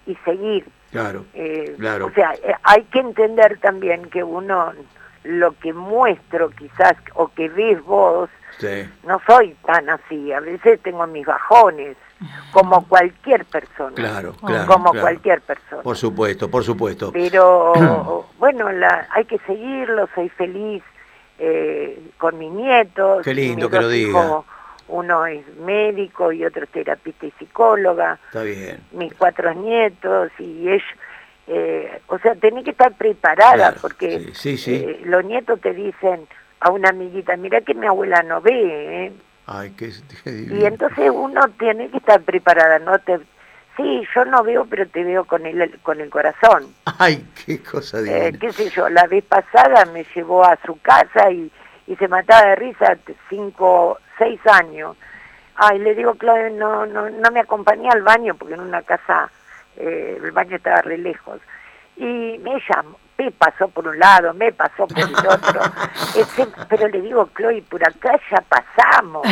y 0.05 0.15
seguir. 0.25 0.65
Claro, 0.91 1.25
Eh, 1.33 1.75
claro. 1.77 2.05
O 2.07 2.11
sea, 2.11 2.33
eh, 2.35 2.53
hay 2.63 2.83
que 2.85 2.99
entender 2.99 3.59
también 3.59 4.09
que 4.09 4.23
uno, 4.23 4.73
lo 5.23 5.51
que 5.59 5.73
muestro 5.73 6.49
quizás, 6.51 6.95
o 7.15 7.27
que 7.29 7.49
ves 7.49 7.83
vos, 7.83 8.29
Sí, 8.59 8.89
no 9.03 9.21
soy 9.27 9.55
tan 9.65 9.87
así, 9.89 10.31
a 10.31 10.39
veces 10.39 10.79
tengo 10.81 11.05
mis 11.05 11.25
bajones, 11.25 11.95
como 12.51 12.87
cualquier 12.87 13.45
persona. 13.45 13.93
claro, 13.93 14.33
claro. 14.43 14.65
como 14.65 14.91
claro. 14.91 15.01
cualquier 15.01 15.41
persona. 15.41 15.83
Por 15.83 15.95
supuesto, 15.97 16.49
por 16.49 16.63
supuesto. 16.63 17.11
Pero 17.11 18.25
bueno, 18.39 18.71
la, 18.71 19.07
hay 19.11 19.25
que 19.25 19.37
seguirlo, 19.45 20.09
soy 20.15 20.29
feliz 20.29 20.81
eh, 21.37 22.01
con 22.17 22.39
mis 22.39 22.51
nietos. 22.51 23.23
Qué 23.23 23.35
lindo 23.35 23.69
mis 23.69 23.77
que 23.77 23.81
lo 23.83 23.89
diga. 23.89 24.09
hijos, 24.09 24.45
Uno 24.89 25.25
es 25.25 25.45
médico 25.57 26.31
y 26.31 26.45
otro 26.45 26.63
es 26.63 26.69
terapista 26.69 27.25
y 27.25 27.31
psicóloga. 27.39 28.19
Está 28.27 28.43
bien. 28.43 28.79
Mis 28.91 29.13
cuatro 29.13 29.53
nietos 29.53 30.31
y 30.39 30.69
ellos... 30.69 30.83
eh, 31.47 32.01
o 32.07 32.17
sea, 32.19 32.35
tenés 32.35 32.63
que 32.63 32.71
estar 32.71 32.93
preparada 32.93 33.53
Claro, 33.55 33.77
porque 33.81 34.19
sí, 34.19 34.33
sí, 34.33 34.57
sí. 34.57 34.75
eh, 34.75 35.01
los 35.05 35.23
nietos 35.25 35.59
te 35.61 35.73
dicen 35.73 36.27
a 36.59 36.71
una 36.71 36.89
amiguita, 36.89 37.35
mira 37.37 37.61
que 37.61 37.73
mi 37.73 37.85
abuela 37.85 38.23
no 38.23 38.41
ve, 38.41 39.05
¿eh? 39.05 39.13
Ay, 39.45 39.71
qué, 39.77 39.91
qué 40.23 40.47
Y 40.51 40.65
entonces 40.65 41.09
uno 41.13 41.41
tiene 41.59 41.89
que 41.89 41.97
estar 41.97 42.21
preparada, 42.21 42.79
no 42.79 42.97
te... 42.99 43.19
Sí, 43.77 44.01
yo 44.15 44.25
no 44.25 44.43
veo, 44.43 44.65
pero 44.65 44.87
te 44.87 45.03
veo 45.03 45.23
con 45.25 45.45
el, 45.45 45.79
con 45.83 46.01
el 46.01 46.09
corazón. 46.09 46.73
Ay, 46.97 47.23
qué 47.45 47.61
cosa 47.61 47.99
qué 48.39 48.51
sé 48.51 48.69
yo, 48.71 48.89
la 48.89 49.05
vez 49.07 49.23
pasada 49.23 49.85
me 49.85 50.03
llevó 50.15 50.43
a 50.43 50.57
su 50.65 50.79
casa 50.81 51.29
y, 51.31 51.51
y 51.85 51.95
se 51.95 52.07
mataba 52.07 52.49
de 52.49 52.55
risa, 52.55 52.97
cinco, 53.29 53.99
seis 54.17 54.39
años. 54.47 54.95
Ay, 55.55 55.79
le 55.79 55.95
digo, 55.95 56.13
Claudia, 56.15 56.49
no, 56.51 56.85
no, 56.85 57.09
no 57.09 57.31
me 57.31 57.39
acompañé 57.39 57.89
al 57.89 58.03
baño 58.03 58.35
porque 58.35 58.53
en 58.53 58.59
una 58.61 58.81
casa 58.83 59.29
eh, 59.75 60.19
el 60.23 60.31
baño 60.31 60.55
estaba 60.57 60.81
re 60.81 60.97
lejos. 60.97 61.39
Y 61.95 62.37
me 62.43 62.61
llamó, 62.69 62.99
me 63.17 63.31
pasó 63.31 63.67
por 63.69 63.87
un 63.87 63.97
lado, 63.97 64.31
me 64.35 64.51
pasó 64.51 64.87
por 64.87 64.99
el 64.99 65.15
otro. 65.15 65.61
Ese- 66.15 66.47
pero 66.69 66.87
le 66.89 67.01
digo, 67.01 67.27
Chloe, 67.35 67.63
por 67.63 67.83
acá 67.83 68.19
ya 68.29 68.39
pasamos. 68.41 69.25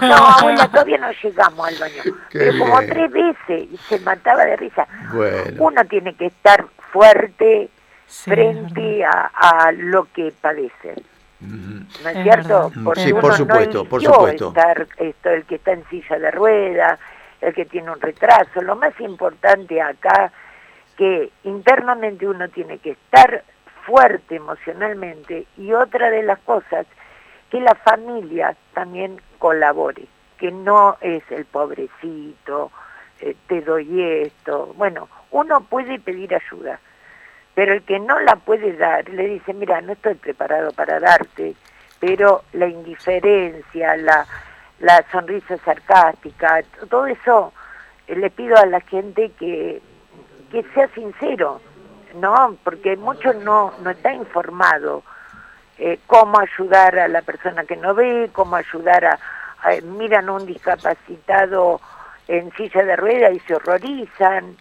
No, 0.00 0.14
abuela, 0.16 0.66
todavía 0.68 0.96
no 0.98 1.10
llegamos 1.12 1.68
al 1.68 1.76
baño. 1.78 2.02
Qué 2.30 2.38
pero 2.38 2.58
como 2.60 2.78
bien. 2.78 2.90
tres 2.90 3.10
veces 3.12 3.68
y 3.70 3.76
se 3.88 4.00
mataba 4.00 4.44
de 4.46 4.56
risa. 4.56 4.86
Bueno. 5.12 5.62
Uno 5.64 5.84
tiene 5.84 6.14
que 6.14 6.26
estar 6.26 6.64
fuerte 6.90 7.68
Sí, 8.06 8.30
frente 8.30 9.04
a, 9.04 9.30
a 9.34 9.70
lo 9.72 10.04
que 10.14 10.32
padece. 10.40 10.94
¿No 11.40 12.08
es, 12.10 12.16
Es 12.16 12.22
cierto? 12.22 12.70
verdad. 12.70 12.82
Porque 12.84 13.00
Sí, 13.00 13.12
por 13.12 13.32
supuesto, 13.34 13.84
no 13.84 13.88
por 13.88 14.02
supuesto. 14.02 14.48
Estar, 14.48 14.86
esto, 14.96 15.30
el 15.30 15.44
que 15.44 15.54
está 15.56 15.72
en 15.72 15.84
silla 15.88 16.18
de 16.18 16.30
ruedas, 16.30 16.98
el 17.40 17.54
que 17.54 17.64
tiene 17.64 17.90
un 17.90 18.00
retraso. 18.00 18.60
Lo 18.62 18.76
más 18.76 18.98
importante 19.00 19.80
acá 19.80 20.32
que 20.96 21.30
internamente 21.44 22.26
uno 22.26 22.48
tiene 22.48 22.78
que 22.78 22.90
estar 22.90 23.44
fuerte 23.86 24.36
emocionalmente 24.36 25.46
y 25.56 25.72
otra 25.72 26.10
de 26.10 26.22
las 26.24 26.38
cosas 26.40 26.86
que 27.50 27.60
la 27.60 27.74
familia 27.76 28.56
también 28.74 29.20
colabore, 29.38 30.06
que 30.38 30.50
no 30.50 30.98
es 31.00 31.22
el 31.30 31.44
pobrecito, 31.46 32.70
eh, 33.20 33.34
te 33.46 33.62
doy 33.62 34.02
esto. 34.02 34.74
Bueno, 34.76 35.08
uno 35.30 35.60
puede 35.62 35.98
pedir 35.98 36.34
ayuda, 36.34 36.80
pero 37.58 37.72
el 37.72 37.82
que 37.82 37.98
no 37.98 38.20
la 38.20 38.36
puede 38.36 38.72
dar 38.74 39.08
le 39.08 39.26
dice, 39.26 39.52
mira, 39.52 39.80
no 39.80 39.92
estoy 39.94 40.14
preparado 40.14 40.70
para 40.70 41.00
darte, 41.00 41.56
pero 41.98 42.44
la 42.52 42.68
indiferencia, 42.68 43.96
la, 43.96 44.24
la 44.78 45.04
sonrisa 45.10 45.56
sarcástica, 45.64 46.62
todo 46.88 47.06
eso 47.06 47.52
eh, 48.06 48.14
le 48.14 48.30
pido 48.30 48.56
a 48.56 48.64
la 48.64 48.80
gente 48.82 49.32
que, 49.40 49.82
que 50.52 50.62
sea 50.72 50.86
sincero, 50.94 51.60
¿no? 52.14 52.56
Porque 52.62 52.96
mucho 52.96 53.32
no, 53.34 53.72
no 53.82 53.90
está 53.90 54.12
informado 54.12 55.02
eh, 55.78 55.98
cómo 56.06 56.38
ayudar 56.38 56.96
a 56.96 57.08
la 57.08 57.22
persona 57.22 57.64
que 57.64 57.74
no 57.74 57.92
ve, 57.92 58.30
cómo 58.34 58.54
ayudar 58.54 59.04
a, 59.04 59.18
a- 59.64 59.80
miran 59.82 60.30
un 60.30 60.46
discapacitado 60.46 61.80
en 62.28 62.52
silla 62.52 62.84
de 62.84 62.94
ruedas 62.94 63.32
y 63.34 63.40
se 63.40 63.56
horrorizan. 63.56 64.56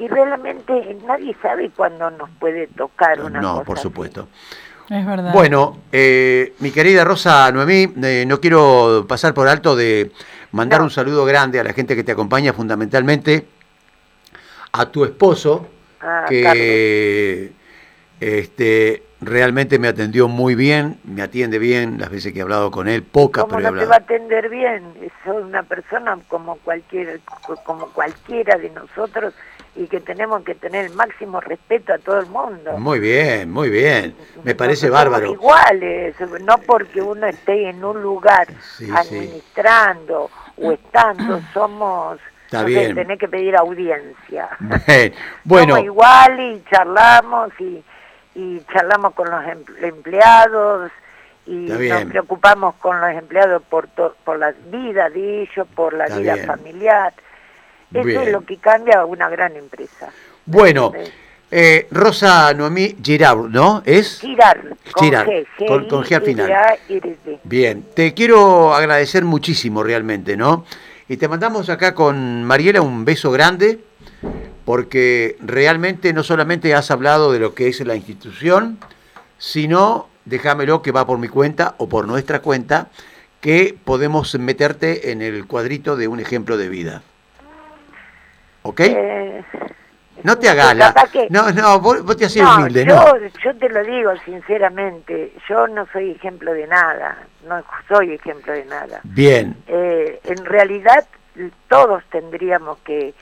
Y 0.00 0.08
realmente 0.08 0.96
nadie 1.06 1.36
sabe 1.42 1.70
cuándo 1.76 2.10
nos 2.10 2.30
puede 2.40 2.66
tocar 2.68 3.20
una 3.20 3.40
No, 3.40 3.52
cosa 3.52 3.64
por 3.64 3.76
así. 3.76 3.82
supuesto. 3.82 4.28
Es 4.88 5.06
verdad. 5.06 5.32
Bueno, 5.34 5.76
eh, 5.92 6.54
mi 6.60 6.70
querida 6.70 7.04
Rosa 7.04 7.52
Noemí, 7.52 7.92
eh, 8.02 8.24
no 8.26 8.40
quiero 8.40 9.04
pasar 9.06 9.34
por 9.34 9.46
alto 9.46 9.76
de 9.76 10.10
mandar 10.52 10.80
No. 10.80 10.84
un 10.86 10.90
saludo 10.90 11.26
grande 11.26 11.60
a 11.60 11.64
la 11.64 11.74
gente 11.74 11.94
que 11.94 12.02
te 12.02 12.12
acompaña, 12.12 12.54
fundamentalmente 12.54 13.46
a 14.72 14.86
tu 14.86 15.04
esposo, 15.04 15.68
Ah, 16.02 16.24
que 16.26 17.52
este, 18.20 19.02
realmente 19.20 19.78
me 19.78 19.88
atendió 19.88 20.28
muy 20.28 20.54
bien, 20.54 20.98
me 21.04 21.20
atiende 21.20 21.58
bien 21.58 21.98
las 22.00 22.08
veces 22.10 22.32
que 22.32 22.38
he 22.38 22.42
hablado 22.42 22.70
con 22.70 22.88
él, 22.88 23.02
pocas, 23.02 23.44
¿Cómo 23.44 23.56
pero 23.56 23.68
he 23.68 23.72
no 23.72 23.78
te 23.80 23.84
va 23.86 23.96
a 23.96 23.98
atender 23.98 24.48
bien? 24.48 24.82
Soy 25.24 25.42
una 25.42 25.62
persona 25.62 26.18
como 26.28 26.56
cualquiera, 26.56 27.12
como 27.64 27.88
cualquiera 27.88 28.56
de 28.56 28.70
nosotros 28.70 29.34
y 29.76 29.86
que 29.86 30.00
tenemos 30.00 30.42
que 30.42 30.54
tener 30.54 30.86
el 30.86 30.94
máximo 30.94 31.40
respeto 31.40 31.94
a 31.94 31.98
todo 31.98 32.18
el 32.18 32.26
mundo. 32.26 32.76
Muy 32.78 32.98
bien, 32.98 33.50
muy 33.50 33.70
bien, 33.70 34.14
me 34.44 34.54
parece 34.54 34.88
Nosotros 34.88 35.12
bárbaro. 35.12 35.32
iguales, 35.32 36.14
no 36.42 36.58
porque 36.58 37.00
uno 37.00 37.26
esté 37.26 37.70
en 37.70 37.84
un 37.84 38.02
lugar 38.02 38.48
Sí, 38.76 38.86
sí. 38.86 38.92
administrando 38.94 40.30
o 40.56 40.72
estando, 40.72 41.40
somos, 41.54 42.18
Está 42.46 42.62
no 42.62 42.68
sé, 42.68 42.94
tenés 42.94 43.18
que 43.18 43.28
pedir 43.28 43.56
audiencia. 43.56 44.48
Bien, 44.86 45.14
Bueno, 45.44 45.74
Somos 45.76 45.84
iguales 45.84 46.58
y 46.60 46.70
charlamos 46.70 47.50
y, 47.60 47.84
y 48.34 48.60
charlamos 48.72 49.14
con 49.14 49.30
los 49.30 49.44
em- 49.46 49.64
empleados 49.82 50.90
y 51.46 51.52
nos 51.68 52.04
preocupamos 52.04 52.74
con 52.76 53.00
los 53.00 53.10
empleados 53.10 53.62
por, 53.70 53.86
to- 53.88 54.14
por 54.24 54.38
la 54.38 54.52
vida 54.66 55.08
de 55.10 55.42
ellos, 55.42 55.66
por 55.74 55.92
la 55.94 56.04
Está 56.06 56.18
vida 56.18 56.34
bien. 56.34 56.46
familiar. 56.46 57.14
Eso 57.92 58.04
Bien. 58.04 58.22
es 58.22 58.32
lo 58.32 58.42
que 58.42 58.56
cambia 58.58 59.00
a 59.00 59.04
una 59.04 59.28
gran 59.28 59.56
empresa. 59.56 60.10
bueno, 60.46 60.92
eh, 61.50 61.88
Rosa 61.90 62.54
Noemí 62.54 62.96
Girard, 63.02 63.48
¿no? 63.50 63.82
¿Es? 63.84 64.20
Girar, 64.20 64.60
con 64.92 65.04
Girar, 65.04 65.26
G, 65.26 65.46
con- 65.66 65.88
con 65.88 66.04
G 66.04 66.14
al 66.14 66.22
final. 66.22 66.48
G-I-R-A-R-D. 66.48 67.40
Bien, 67.42 67.84
te 67.94 68.14
quiero 68.14 68.72
agradecer 68.74 69.24
muchísimo 69.24 69.82
realmente, 69.82 70.36
¿no? 70.36 70.64
Y 71.08 71.16
te 71.16 71.26
mandamos 71.26 71.68
acá 71.68 71.92
con 71.94 72.44
Mariela 72.44 72.80
un 72.82 73.04
beso 73.04 73.32
grande, 73.32 73.80
porque 74.64 75.36
realmente 75.40 76.12
no 76.12 76.22
solamente 76.22 76.72
has 76.74 76.90
hablado 76.92 77.32
de 77.32 77.40
lo 77.40 77.54
que 77.54 77.66
es 77.66 77.80
la 77.84 77.96
institución, 77.96 78.78
sino, 79.38 80.08
déjamelo 80.24 80.82
que 80.82 80.92
va 80.92 81.06
por 81.06 81.18
mi 81.18 81.26
cuenta 81.28 81.74
o 81.78 81.88
por 81.88 82.06
nuestra 82.06 82.40
cuenta, 82.42 82.88
que 83.40 83.74
podemos 83.84 84.38
meterte 84.38 85.10
en 85.10 85.22
el 85.22 85.46
cuadrito 85.46 85.96
de 85.96 86.06
un 86.08 86.20
ejemplo 86.20 86.56
de 86.56 86.68
vida. 86.68 87.02
¿Ok? 88.62 88.80
Eh, 88.80 89.42
no 90.22 90.36
te 90.38 90.48
hagas 90.50 90.76
la... 90.76 90.92
que- 91.10 91.28
No, 91.30 91.50
no, 91.50 91.80
vos, 91.80 92.02
vos 92.04 92.16
te 92.16 92.26
haces 92.26 92.42
no, 92.42 92.56
humilde, 92.56 92.84
yo, 92.84 92.94
¿no? 92.94 93.16
yo 93.42 93.56
te 93.56 93.68
lo 93.70 93.82
digo 93.84 94.12
sinceramente, 94.24 95.32
yo 95.48 95.66
no 95.68 95.86
soy 95.92 96.10
ejemplo 96.12 96.52
de 96.52 96.66
nada, 96.66 97.18
no 97.46 97.62
soy 97.88 98.12
ejemplo 98.14 98.52
de 98.52 98.64
nada. 98.66 99.00
Bien, 99.04 99.56
Eh, 99.66 100.20
en 100.24 100.44
realidad 100.44 101.06
todos 101.68 102.02
tendríamos 102.10 102.78
que, 102.80 103.14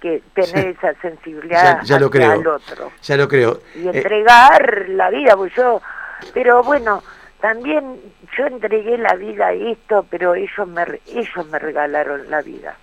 que 0.00 0.22
tener 0.34 0.66
esa 0.76 0.92
sensibilidad 1.00 1.78
Ya- 1.78 1.84
ya 1.84 1.98
lo 2.00 2.10
creo. 2.10 2.32
el 2.34 2.46
otro 2.46 2.90
ya 3.02 3.16
lo 3.16 3.28
creo. 3.28 3.60
y 3.74 3.86
Eh, 3.88 3.90
entregar 3.94 4.88
la 4.90 5.08
vida, 5.08 5.36
pues 5.36 5.54
yo, 5.54 5.80
pero 6.34 6.62
bueno, 6.62 7.02
también 7.40 7.98
yo 8.36 8.46
entregué 8.46 8.98
la 8.98 9.14
vida 9.14 9.46
a 9.46 9.52
esto, 9.52 10.04
pero 10.10 10.34
ellos 10.34 10.68
me 10.68 10.82
ellos 11.06 11.46
me 11.50 11.58
regalaron 11.58 12.28
la 12.30 12.42
vida. 12.42 12.76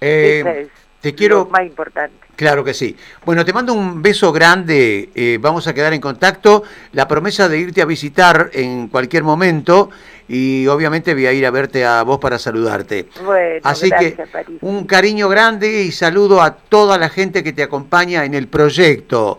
eh, 0.00 0.42
es 0.62 0.68
te 1.12 1.16
quiero... 1.16 1.38
lo 1.38 1.46
más 1.46 1.64
importante. 1.64 2.14
Claro 2.36 2.62
que 2.64 2.74
sí. 2.74 2.94
Bueno, 3.24 3.44
te 3.44 3.52
mando 3.52 3.72
un 3.72 4.02
beso 4.02 4.30
grande. 4.32 5.08
eh, 5.14 5.38
vamos 5.40 5.66
a 5.66 5.72
quedar 5.72 5.94
en 5.94 6.00
contacto. 6.00 6.64
La 6.92 7.08
promesa 7.08 7.48
de 7.48 7.58
irte 7.58 7.80
a 7.80 7.86
visitar 7.86 8.50
en 8.52 8.88
cualquier 8.88 9.22
momento 9.24 9.90
y 10.28 10.66
obviamente 10.66 11.14
voy 11.14 11.26
a 11.26 11.32
ir 11.32 11.46
a 11.46 11.50
verte 11.50 11.84
a 11.86 12.02
vos 12.02 12.18
para 12.18 12.38
saludarte. 12.38 13.08
Bueno, 13.24 13.60
Así 13.62 13.88
gracias, 13.88 14.14
que 14.14 14.26
París. 14.26 14.58
un 14.60 14.84
cariño 14.86 15.28
grande 15.28 15.82
y 15.84 15.92
saludo 15.92 16.42
a 16.42 16.54
toda 16.56 16.98
la 16.98 17.08
gente 17.08 17.42
que 17.42 17.52
te 17.54 17.62
acompaña 17.62 18.24
en 18.24 18.34
el 18.34 18.48
proyecto. 18.48 19.38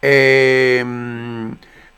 Eh, 0.00 0.84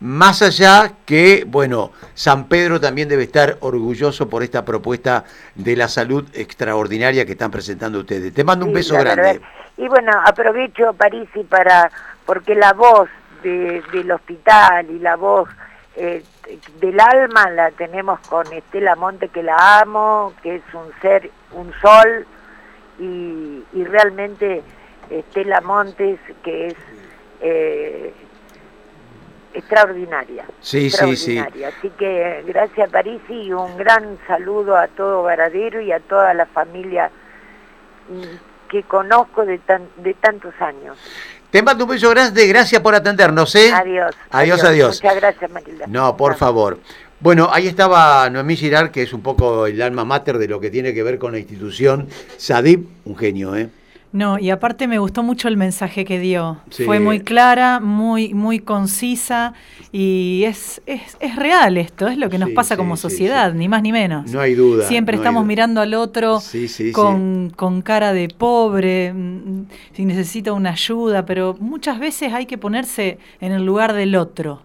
más 0.01 0.43
allá 0.43 0.93
que, 1.05 1.45
bueno, 1.47 1.93
San 2.15 2.47
Pedro 2.49 2.81
también 2.81 3.09
debe 3.09 3.25
estar 3.25 3.57
orgulloso 3.61 4.29
por 4.29 4.43
esta 4.43 4.65
propuesta 4.65 5.25
de 5.55 5.75
la 5.77 5.89
salud 5.89 6.25
extraordinaria 6.35 7.27
que 7.27 7.33
están 7.33 7.51
presentando 7.51 7.99
ustedes. 8.01 8.33
Te 8.33 8.45
mando 8.45 8.65
un 8.65 8.71
Sí, 8.71 8.77
beso 8.77 8.95
grande. 8.99 9.41
Y 9.77 9.89
bueno, 9.89 10.13
aprovecho 10.25 10.93
París 10.95 11.29
y 11.35 11.45
para 11.45 11.91
porque 12.27 12.55
la 12.55 12.73
voz 12.73 13.09
de- 13.43 13.83
del 13.93 14.11
hospital 14.11 14.91
y 14.91 14.99
la 14.99 15.17
voz 15.17 15.49
eh, 15.97 16.23
del 16.81 17.01
alma 17.01 17.51
la 17.51 17.71
tenemos 17.73 18.21
con 18.29 18.47
Estela 18.53 18.95
Monte, 18.95 19.29
que 19.29 19.43
la 19.43 19.81
amo, 19.81 20.33
que 20.43 20.57
es 20.57 20.63
un 20.73 20.93
ser, 21.03 21.31
un 21.53 21.73
sol, 21.81 22.25
y, 23.01 23.63
realmente 23.85 24.63
Estela 25.11 25.61
Montes, 25.61 26.19
que 26.45 26.69
es 26.69 26.75
eh, 27.41 28.13
extraordinaria. 29.59 30.45
Sí, 30.61 30.91
sí, 30.91 31.17
sí. 31.17 31.39
Así 31.39 31.91
que 31.99 32.45
gracias 32.47 32.91
París 32.91 33.21
y 33.29 33.53
un 33.53 33.77
gran 33.77 34.19
saludo 34.27 34.77
a 34.77 34.89
todo 34.89 35.23
Varadero 35.23 35.81
y 35.81 35.93
a 35.93 36.01
toda 36.01 36.35
la 36.35 36.47
familia 36.47 37.11
mm, 38.09 38.69
que 38.69 38.83
conozco 38.85 39.45
de, 39.45 39.61
de 39.97 40.15
tantos 40.15 40.55
años. 40.61 40.97
Te 41.51 41.63
mando 41.63 41.85
un 41.85 41.91
beso 41.91 42.11
grande, 42.11 42.47
gracias 42.47 42.83
por 42.83 42.95
atendernos. 42.95 43.55
¿eh? 43.55 43.73
Adiós, 43.73 44.15
adiós. 44.31 44.65
Adiós, 44.65 45.03
Muchas 45.03 45.17
gracias, 45.17 45.51
Matilda. 45.51 45.87
No, 45.89 46.15
por 46.17 46.35
favor. 46.37 46.79
Bueno, 47.21 47.49
ahí 47.51 47.67
estaba 47.67 48.29
Noemí 48.29 48.55
Girard, 48.55 48.91
que 48.91 49.03
es 49.03 49.13
un 49.13 49.23
poco 49.23 49.67
el 49.67 49.81
alma 49.81 50.05
mater 50.05 50.39
de 50.39 50.47
lo 50.47 50.61
que 50.61 50.71
tiene 50.71 50.93
que 50.93 51.03
ver 51.03 51.19
con 51.19 51.33
la 51.33 51.39
institución 51.39 52.09
SADIP, 52.37 52.87
un 53.07 53.17
genio, 53.17 53.57
¿eh? 53.57 53.71
No, 54.11 54.39
y 54.39 54.49
aparte 54.51 54.87
me 54.87 54.99
gustó 54.99 55.23
mucho 55.23 55.49
el 55.49 55.57
mensaje 55.57 56.05
que 56.05 56.19
dio. 56.19 56.59
Fue 56.87 56.99
muy 56.99 57.21
clara, 57.21 57.79
muy, 57.79 58.33
muy 58.33 58.59
concisa 58.59 59.53
y 59.93 60.45
es, 60.47 60.81
es, 60.87 61.17
es 61.21 61.37
real 61.37 61.77
esto, 61.77 62.09
es 62.09 62.17
lo 62.17 62.31
que 62.31 62.39
nos 62.39 62.51
pasa 62.51 62.77
como 62.77 62.97
sociedad, 62.97 63.53
ni 63.53 63.69
más 63.69 63.83
ni 63.83 63.93
menos. 63.93 64.31
No 64.33 64.41
hay 64.41 64.55
duda. 64.55 64.87
Siempre 64.87 65.17
estamos 65.17 65.45
mirando 65.45 65.83
al 65.83 65.93
otro 65.95 66.41
con, 66.93 67.53
con, 67.55 67.83
cara 67.83 68.13
de 68.15 68.29
pobre, 68.29 69.13
mm, 69.13 69.67
si 69.93 70.05
necesita 70.07 70.53
una 70.53 70.71
ayuda, 70.71 71.27
pero 71.27 71.57
muchas 71.61 71.99
veces 71.99 72.33
hay 72.33 72.47
que 72.47 72.57
ponerse 72.57 73.19
en 73.41 73.53
el 73.53 73.65
lugar 73.65 73.93
del 73.93 74.17
otro. 74.17 74.63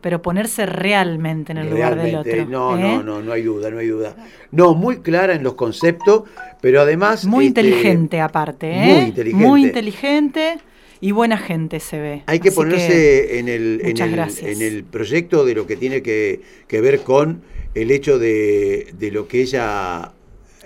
Pero 0.00 0.20
ponerse 0.20 0.66
realmente 0.66 1.52
en 1.52 1.58
el 1.58 1.70
lugar 1.70 2.00
del 2.00 2.16
otro. 2.16 2.46
No, 2.46 2.76
no, 2.76 3.00
¿eh? 3.00 3.02
no, 3.02 3.22
no 3.22 3.32
hay 3.32 3.42
duda, 3.42 3.70
no 3.70 3.78
hay 3.78 3.88
duda. 3.88 4.14
No, 4.50 4.74
muy 4.74 4.98
clara 4.98 5.34
en 5.34 5.42
los 5.42 5.54
conceptos, 5.54 6.24
pero 6.60 6.82
además... 6.82 7.24
Muy 7.24 7.46
este, 7.46 7.60
inteligente 7.62 8.20
aparte, 8.20 8.70
¿eh? 8.70 8.94
Muy 8.94 9.04
inteligente. 9.06 9.46
Muy 9.46 9.64
inteligente 9.64 10.58
y 11.00 11.12
buena 11.12 11.38
gente 11.38 11.80
se 11.80 11.98
ve. 11.98 12.22
Hay 12.26 12.40
que 12.40 12.52
ponerse 12.52 13.38
en, 13.38 13.48
el, 13.48 13.80
en, 13.82 14.62
el, 14.62 14.84
proyecto 14.84 15.46
de 15.46 15.54
lo 15.54 15.66
que 15.66 15.76
tiene 15.76 16.02
que, 16.02 16.42
ver 16.70 17.00
con 17.00 17.42
el 17.74 17.90
hecho 17.90 18.18
de, 18.18 18.92
lo 19.10 19.26
que 19.26 19.40
ella 19.40 20.12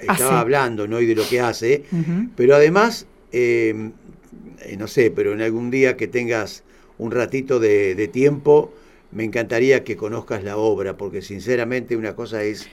estaba 0.01 0.41
hablando, 0.41 0.89
¿no? 0.89 1.01
Y 1.01 1.07
de 1.07 1.15
lo 1.15 1.27
que 1.29 1.41
hace. 1.41 1.85
Pero 2.35 2.57
además, 2.57 3.07
eh, 3.31 3.93
no 4.77 4.89
sé, 4.89 5.13
pero 5.13 5.33
en 5.33 5.43
algún 5.43 5.71
día 5.71 5.97
que 5.97 6.09
tengas 6.09 6.65
un 6.99 7.11
ratito 7.11 7.59
de, 7.59 8.09
tiempo, 8.13 8.73
me 9.13 9.25
encantaría 9.25 9.85
que 9.85 9.97
conozcas 9.97 10.45
la 10.45 10.57
obra, 10.57 10.97
porque 10.97 11.23
sinceramente 11.23 11.97
una 11.97 12.15
cosa 12.15 12.43
es 12.43 12.69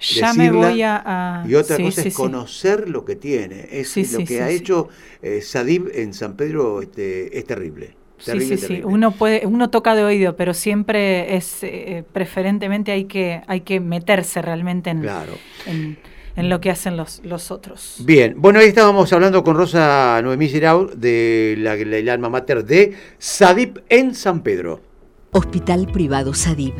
ya 0.00 0.32
me 0.32 0.50
voy 0.50 0.80
a, 0.82 1.44
y 1.46 1.54
otra 1.54 1.76
cosa 1.76 2.00
es 2.02 2.14
conocer 2.14 2.88
lo 2.88 3.04
que 3.04 3.16
tiene. 3.16 3.68
Es 3.70 3.94
lo 4.12 4.24
que 4.24 4.40
ha 4.40 4.48
hecho 4.48 4.88
eh, 5.20 5.42
Sadib 5.42 5.90
en 5.94 6.14
San 6.14 6.36
Pedro 6.36 6.80
este, 6.80 7.38
es 7.38 7.44
terrible. 7.44 7.94
sí, 8.18 8.40
sí, 8.40 8.56
sí. 8.56 8.80
Uno 8.82 9.10
puede, 9.10 9.46
uno 9.46 9.68
toca 9.68 9.94
de 9.94 10.02
oído, 10.02 10.36
pero 10.36 10.54
siempre 10.54 11.36
es 11.36 11.58
eh, 11.62 12.02
preferentemente 12.14 12.92
hay 12.92 13.04
que, 13.04 13.42
hay 13.46 13.60
que 13.60 13.78
meterse 13.78 14.40
realmente 14.40 14.88
en, 14.88 15.02
claro. 15.02 15.34
en, 15.66 15.98
en 16.40 16.48
lo 16.48 16.60
que 16.60 16.70
hacen 16.70 16.96
los, 16.96 17.20
los 17.22 17.50
otros. 17.50 17.96
Bien, 18.00 18.34
bueno, 18.38 18.58
ahí 18.58 18.68
estábamos 18.68 19.12
hablando 19.12 19.44
con 19.44 19.56
Rosa 19.56 20.20
Noemí 20.22 20.48
Girau 20.48 20.90
de 20.96 21.54
la, 21.58 21.74
el 21.74 22.08
alma 22.08 22.30
mater 22.30 22.64
de 22.64 22.94
Sadip 23.18 23.78
en 23.90 24.14
San 24.14 24.42
Pedro. 24.42 24.80
Hospital 25.32 25.86
Privado 25.92 26.32
Sadip. 26.32 26.74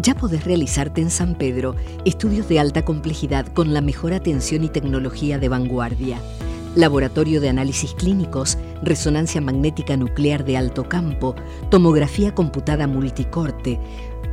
Ya 0.00 0.14
podés 0.14 0.44
realizarte 0.44 1.02
en 1.02 1.10
San 1.10 1.36
Pedro 1.36 1.76
estudios 2.06 2.48
de 2.48 2.58
alta 2.58 2.82
complejidad 2.82 3.46
con 3.52 3.74
la 3.74 3.82
mejor 3.82 4.14
atención 4.14 4.64
y 4.64 4.70
tecnología 4.70 5.38
de 5.38 5.50
vanguardia. 5.50 6.18
Laboratorio 6.74 7.42
de 7.42 7.50
análisis 7.50 7.92
clínicos, 7.92 8.56
resonancia 8.82 9.42
magnética 9.42 9.98
nuclear 9.98 10.42
de 10.42 10.56
alto 10.56 10.88
campo, 10.88 11.36
tomografía 11.70 12.34
computada 12.34 12.86
multicorte, 12.86 13.78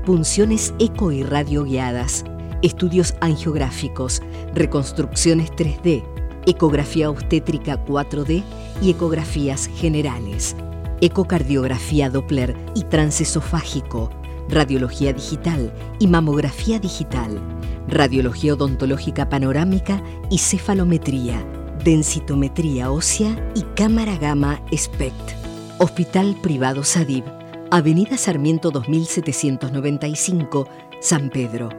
punciones 0.05 0.73
eco 0.79 1.11
y 1.11 1.23
radio 1.23 1.65
guiadas 1.65 2.23
estudios 2.61 3.15
angiográficos, 3.21 4.21
reconstrucciones 4.53 5.51
3D, 5.51 6.03
ecografía 6.45 7.09
obstétrica 7.09 7.83
4D 7.85 8.43
y 8.81 8.91
ecografías 8.91 9.67
generales, 9.67 10.55
ecocardiografía 11.01 12.09
Doppler 12.09 12.55
y 12.75 12.83
transesofágico, 12.83 14.09
radiología 14.49 15.13
digital 15.13 15.71
y 15.99 16.07
mamografía 16.07 16.79
digital, 16.79 17.39
radiología 17.87 18.53
odontológica 18.53 19.29
panorámica 19.29 20.01
y 20.29 20.39
cefalometría, 20.39 21.43
densitometría 21.83 22.91
ósea 22.91 23.51
y 23.55 23.61
cámara 23.75 24.17
gamma 24.17 24.61
SPECT. 24.75 25.39
Hospital 25.77 26.35
Privado 26.41 26.83
Sadib, 26.83 27.23
Avenida 27.71 28.17
Sarmiento 28.17 28.69
2795, 28.69 30.67
San 30.99 31.29
Pedro 31.29 31.69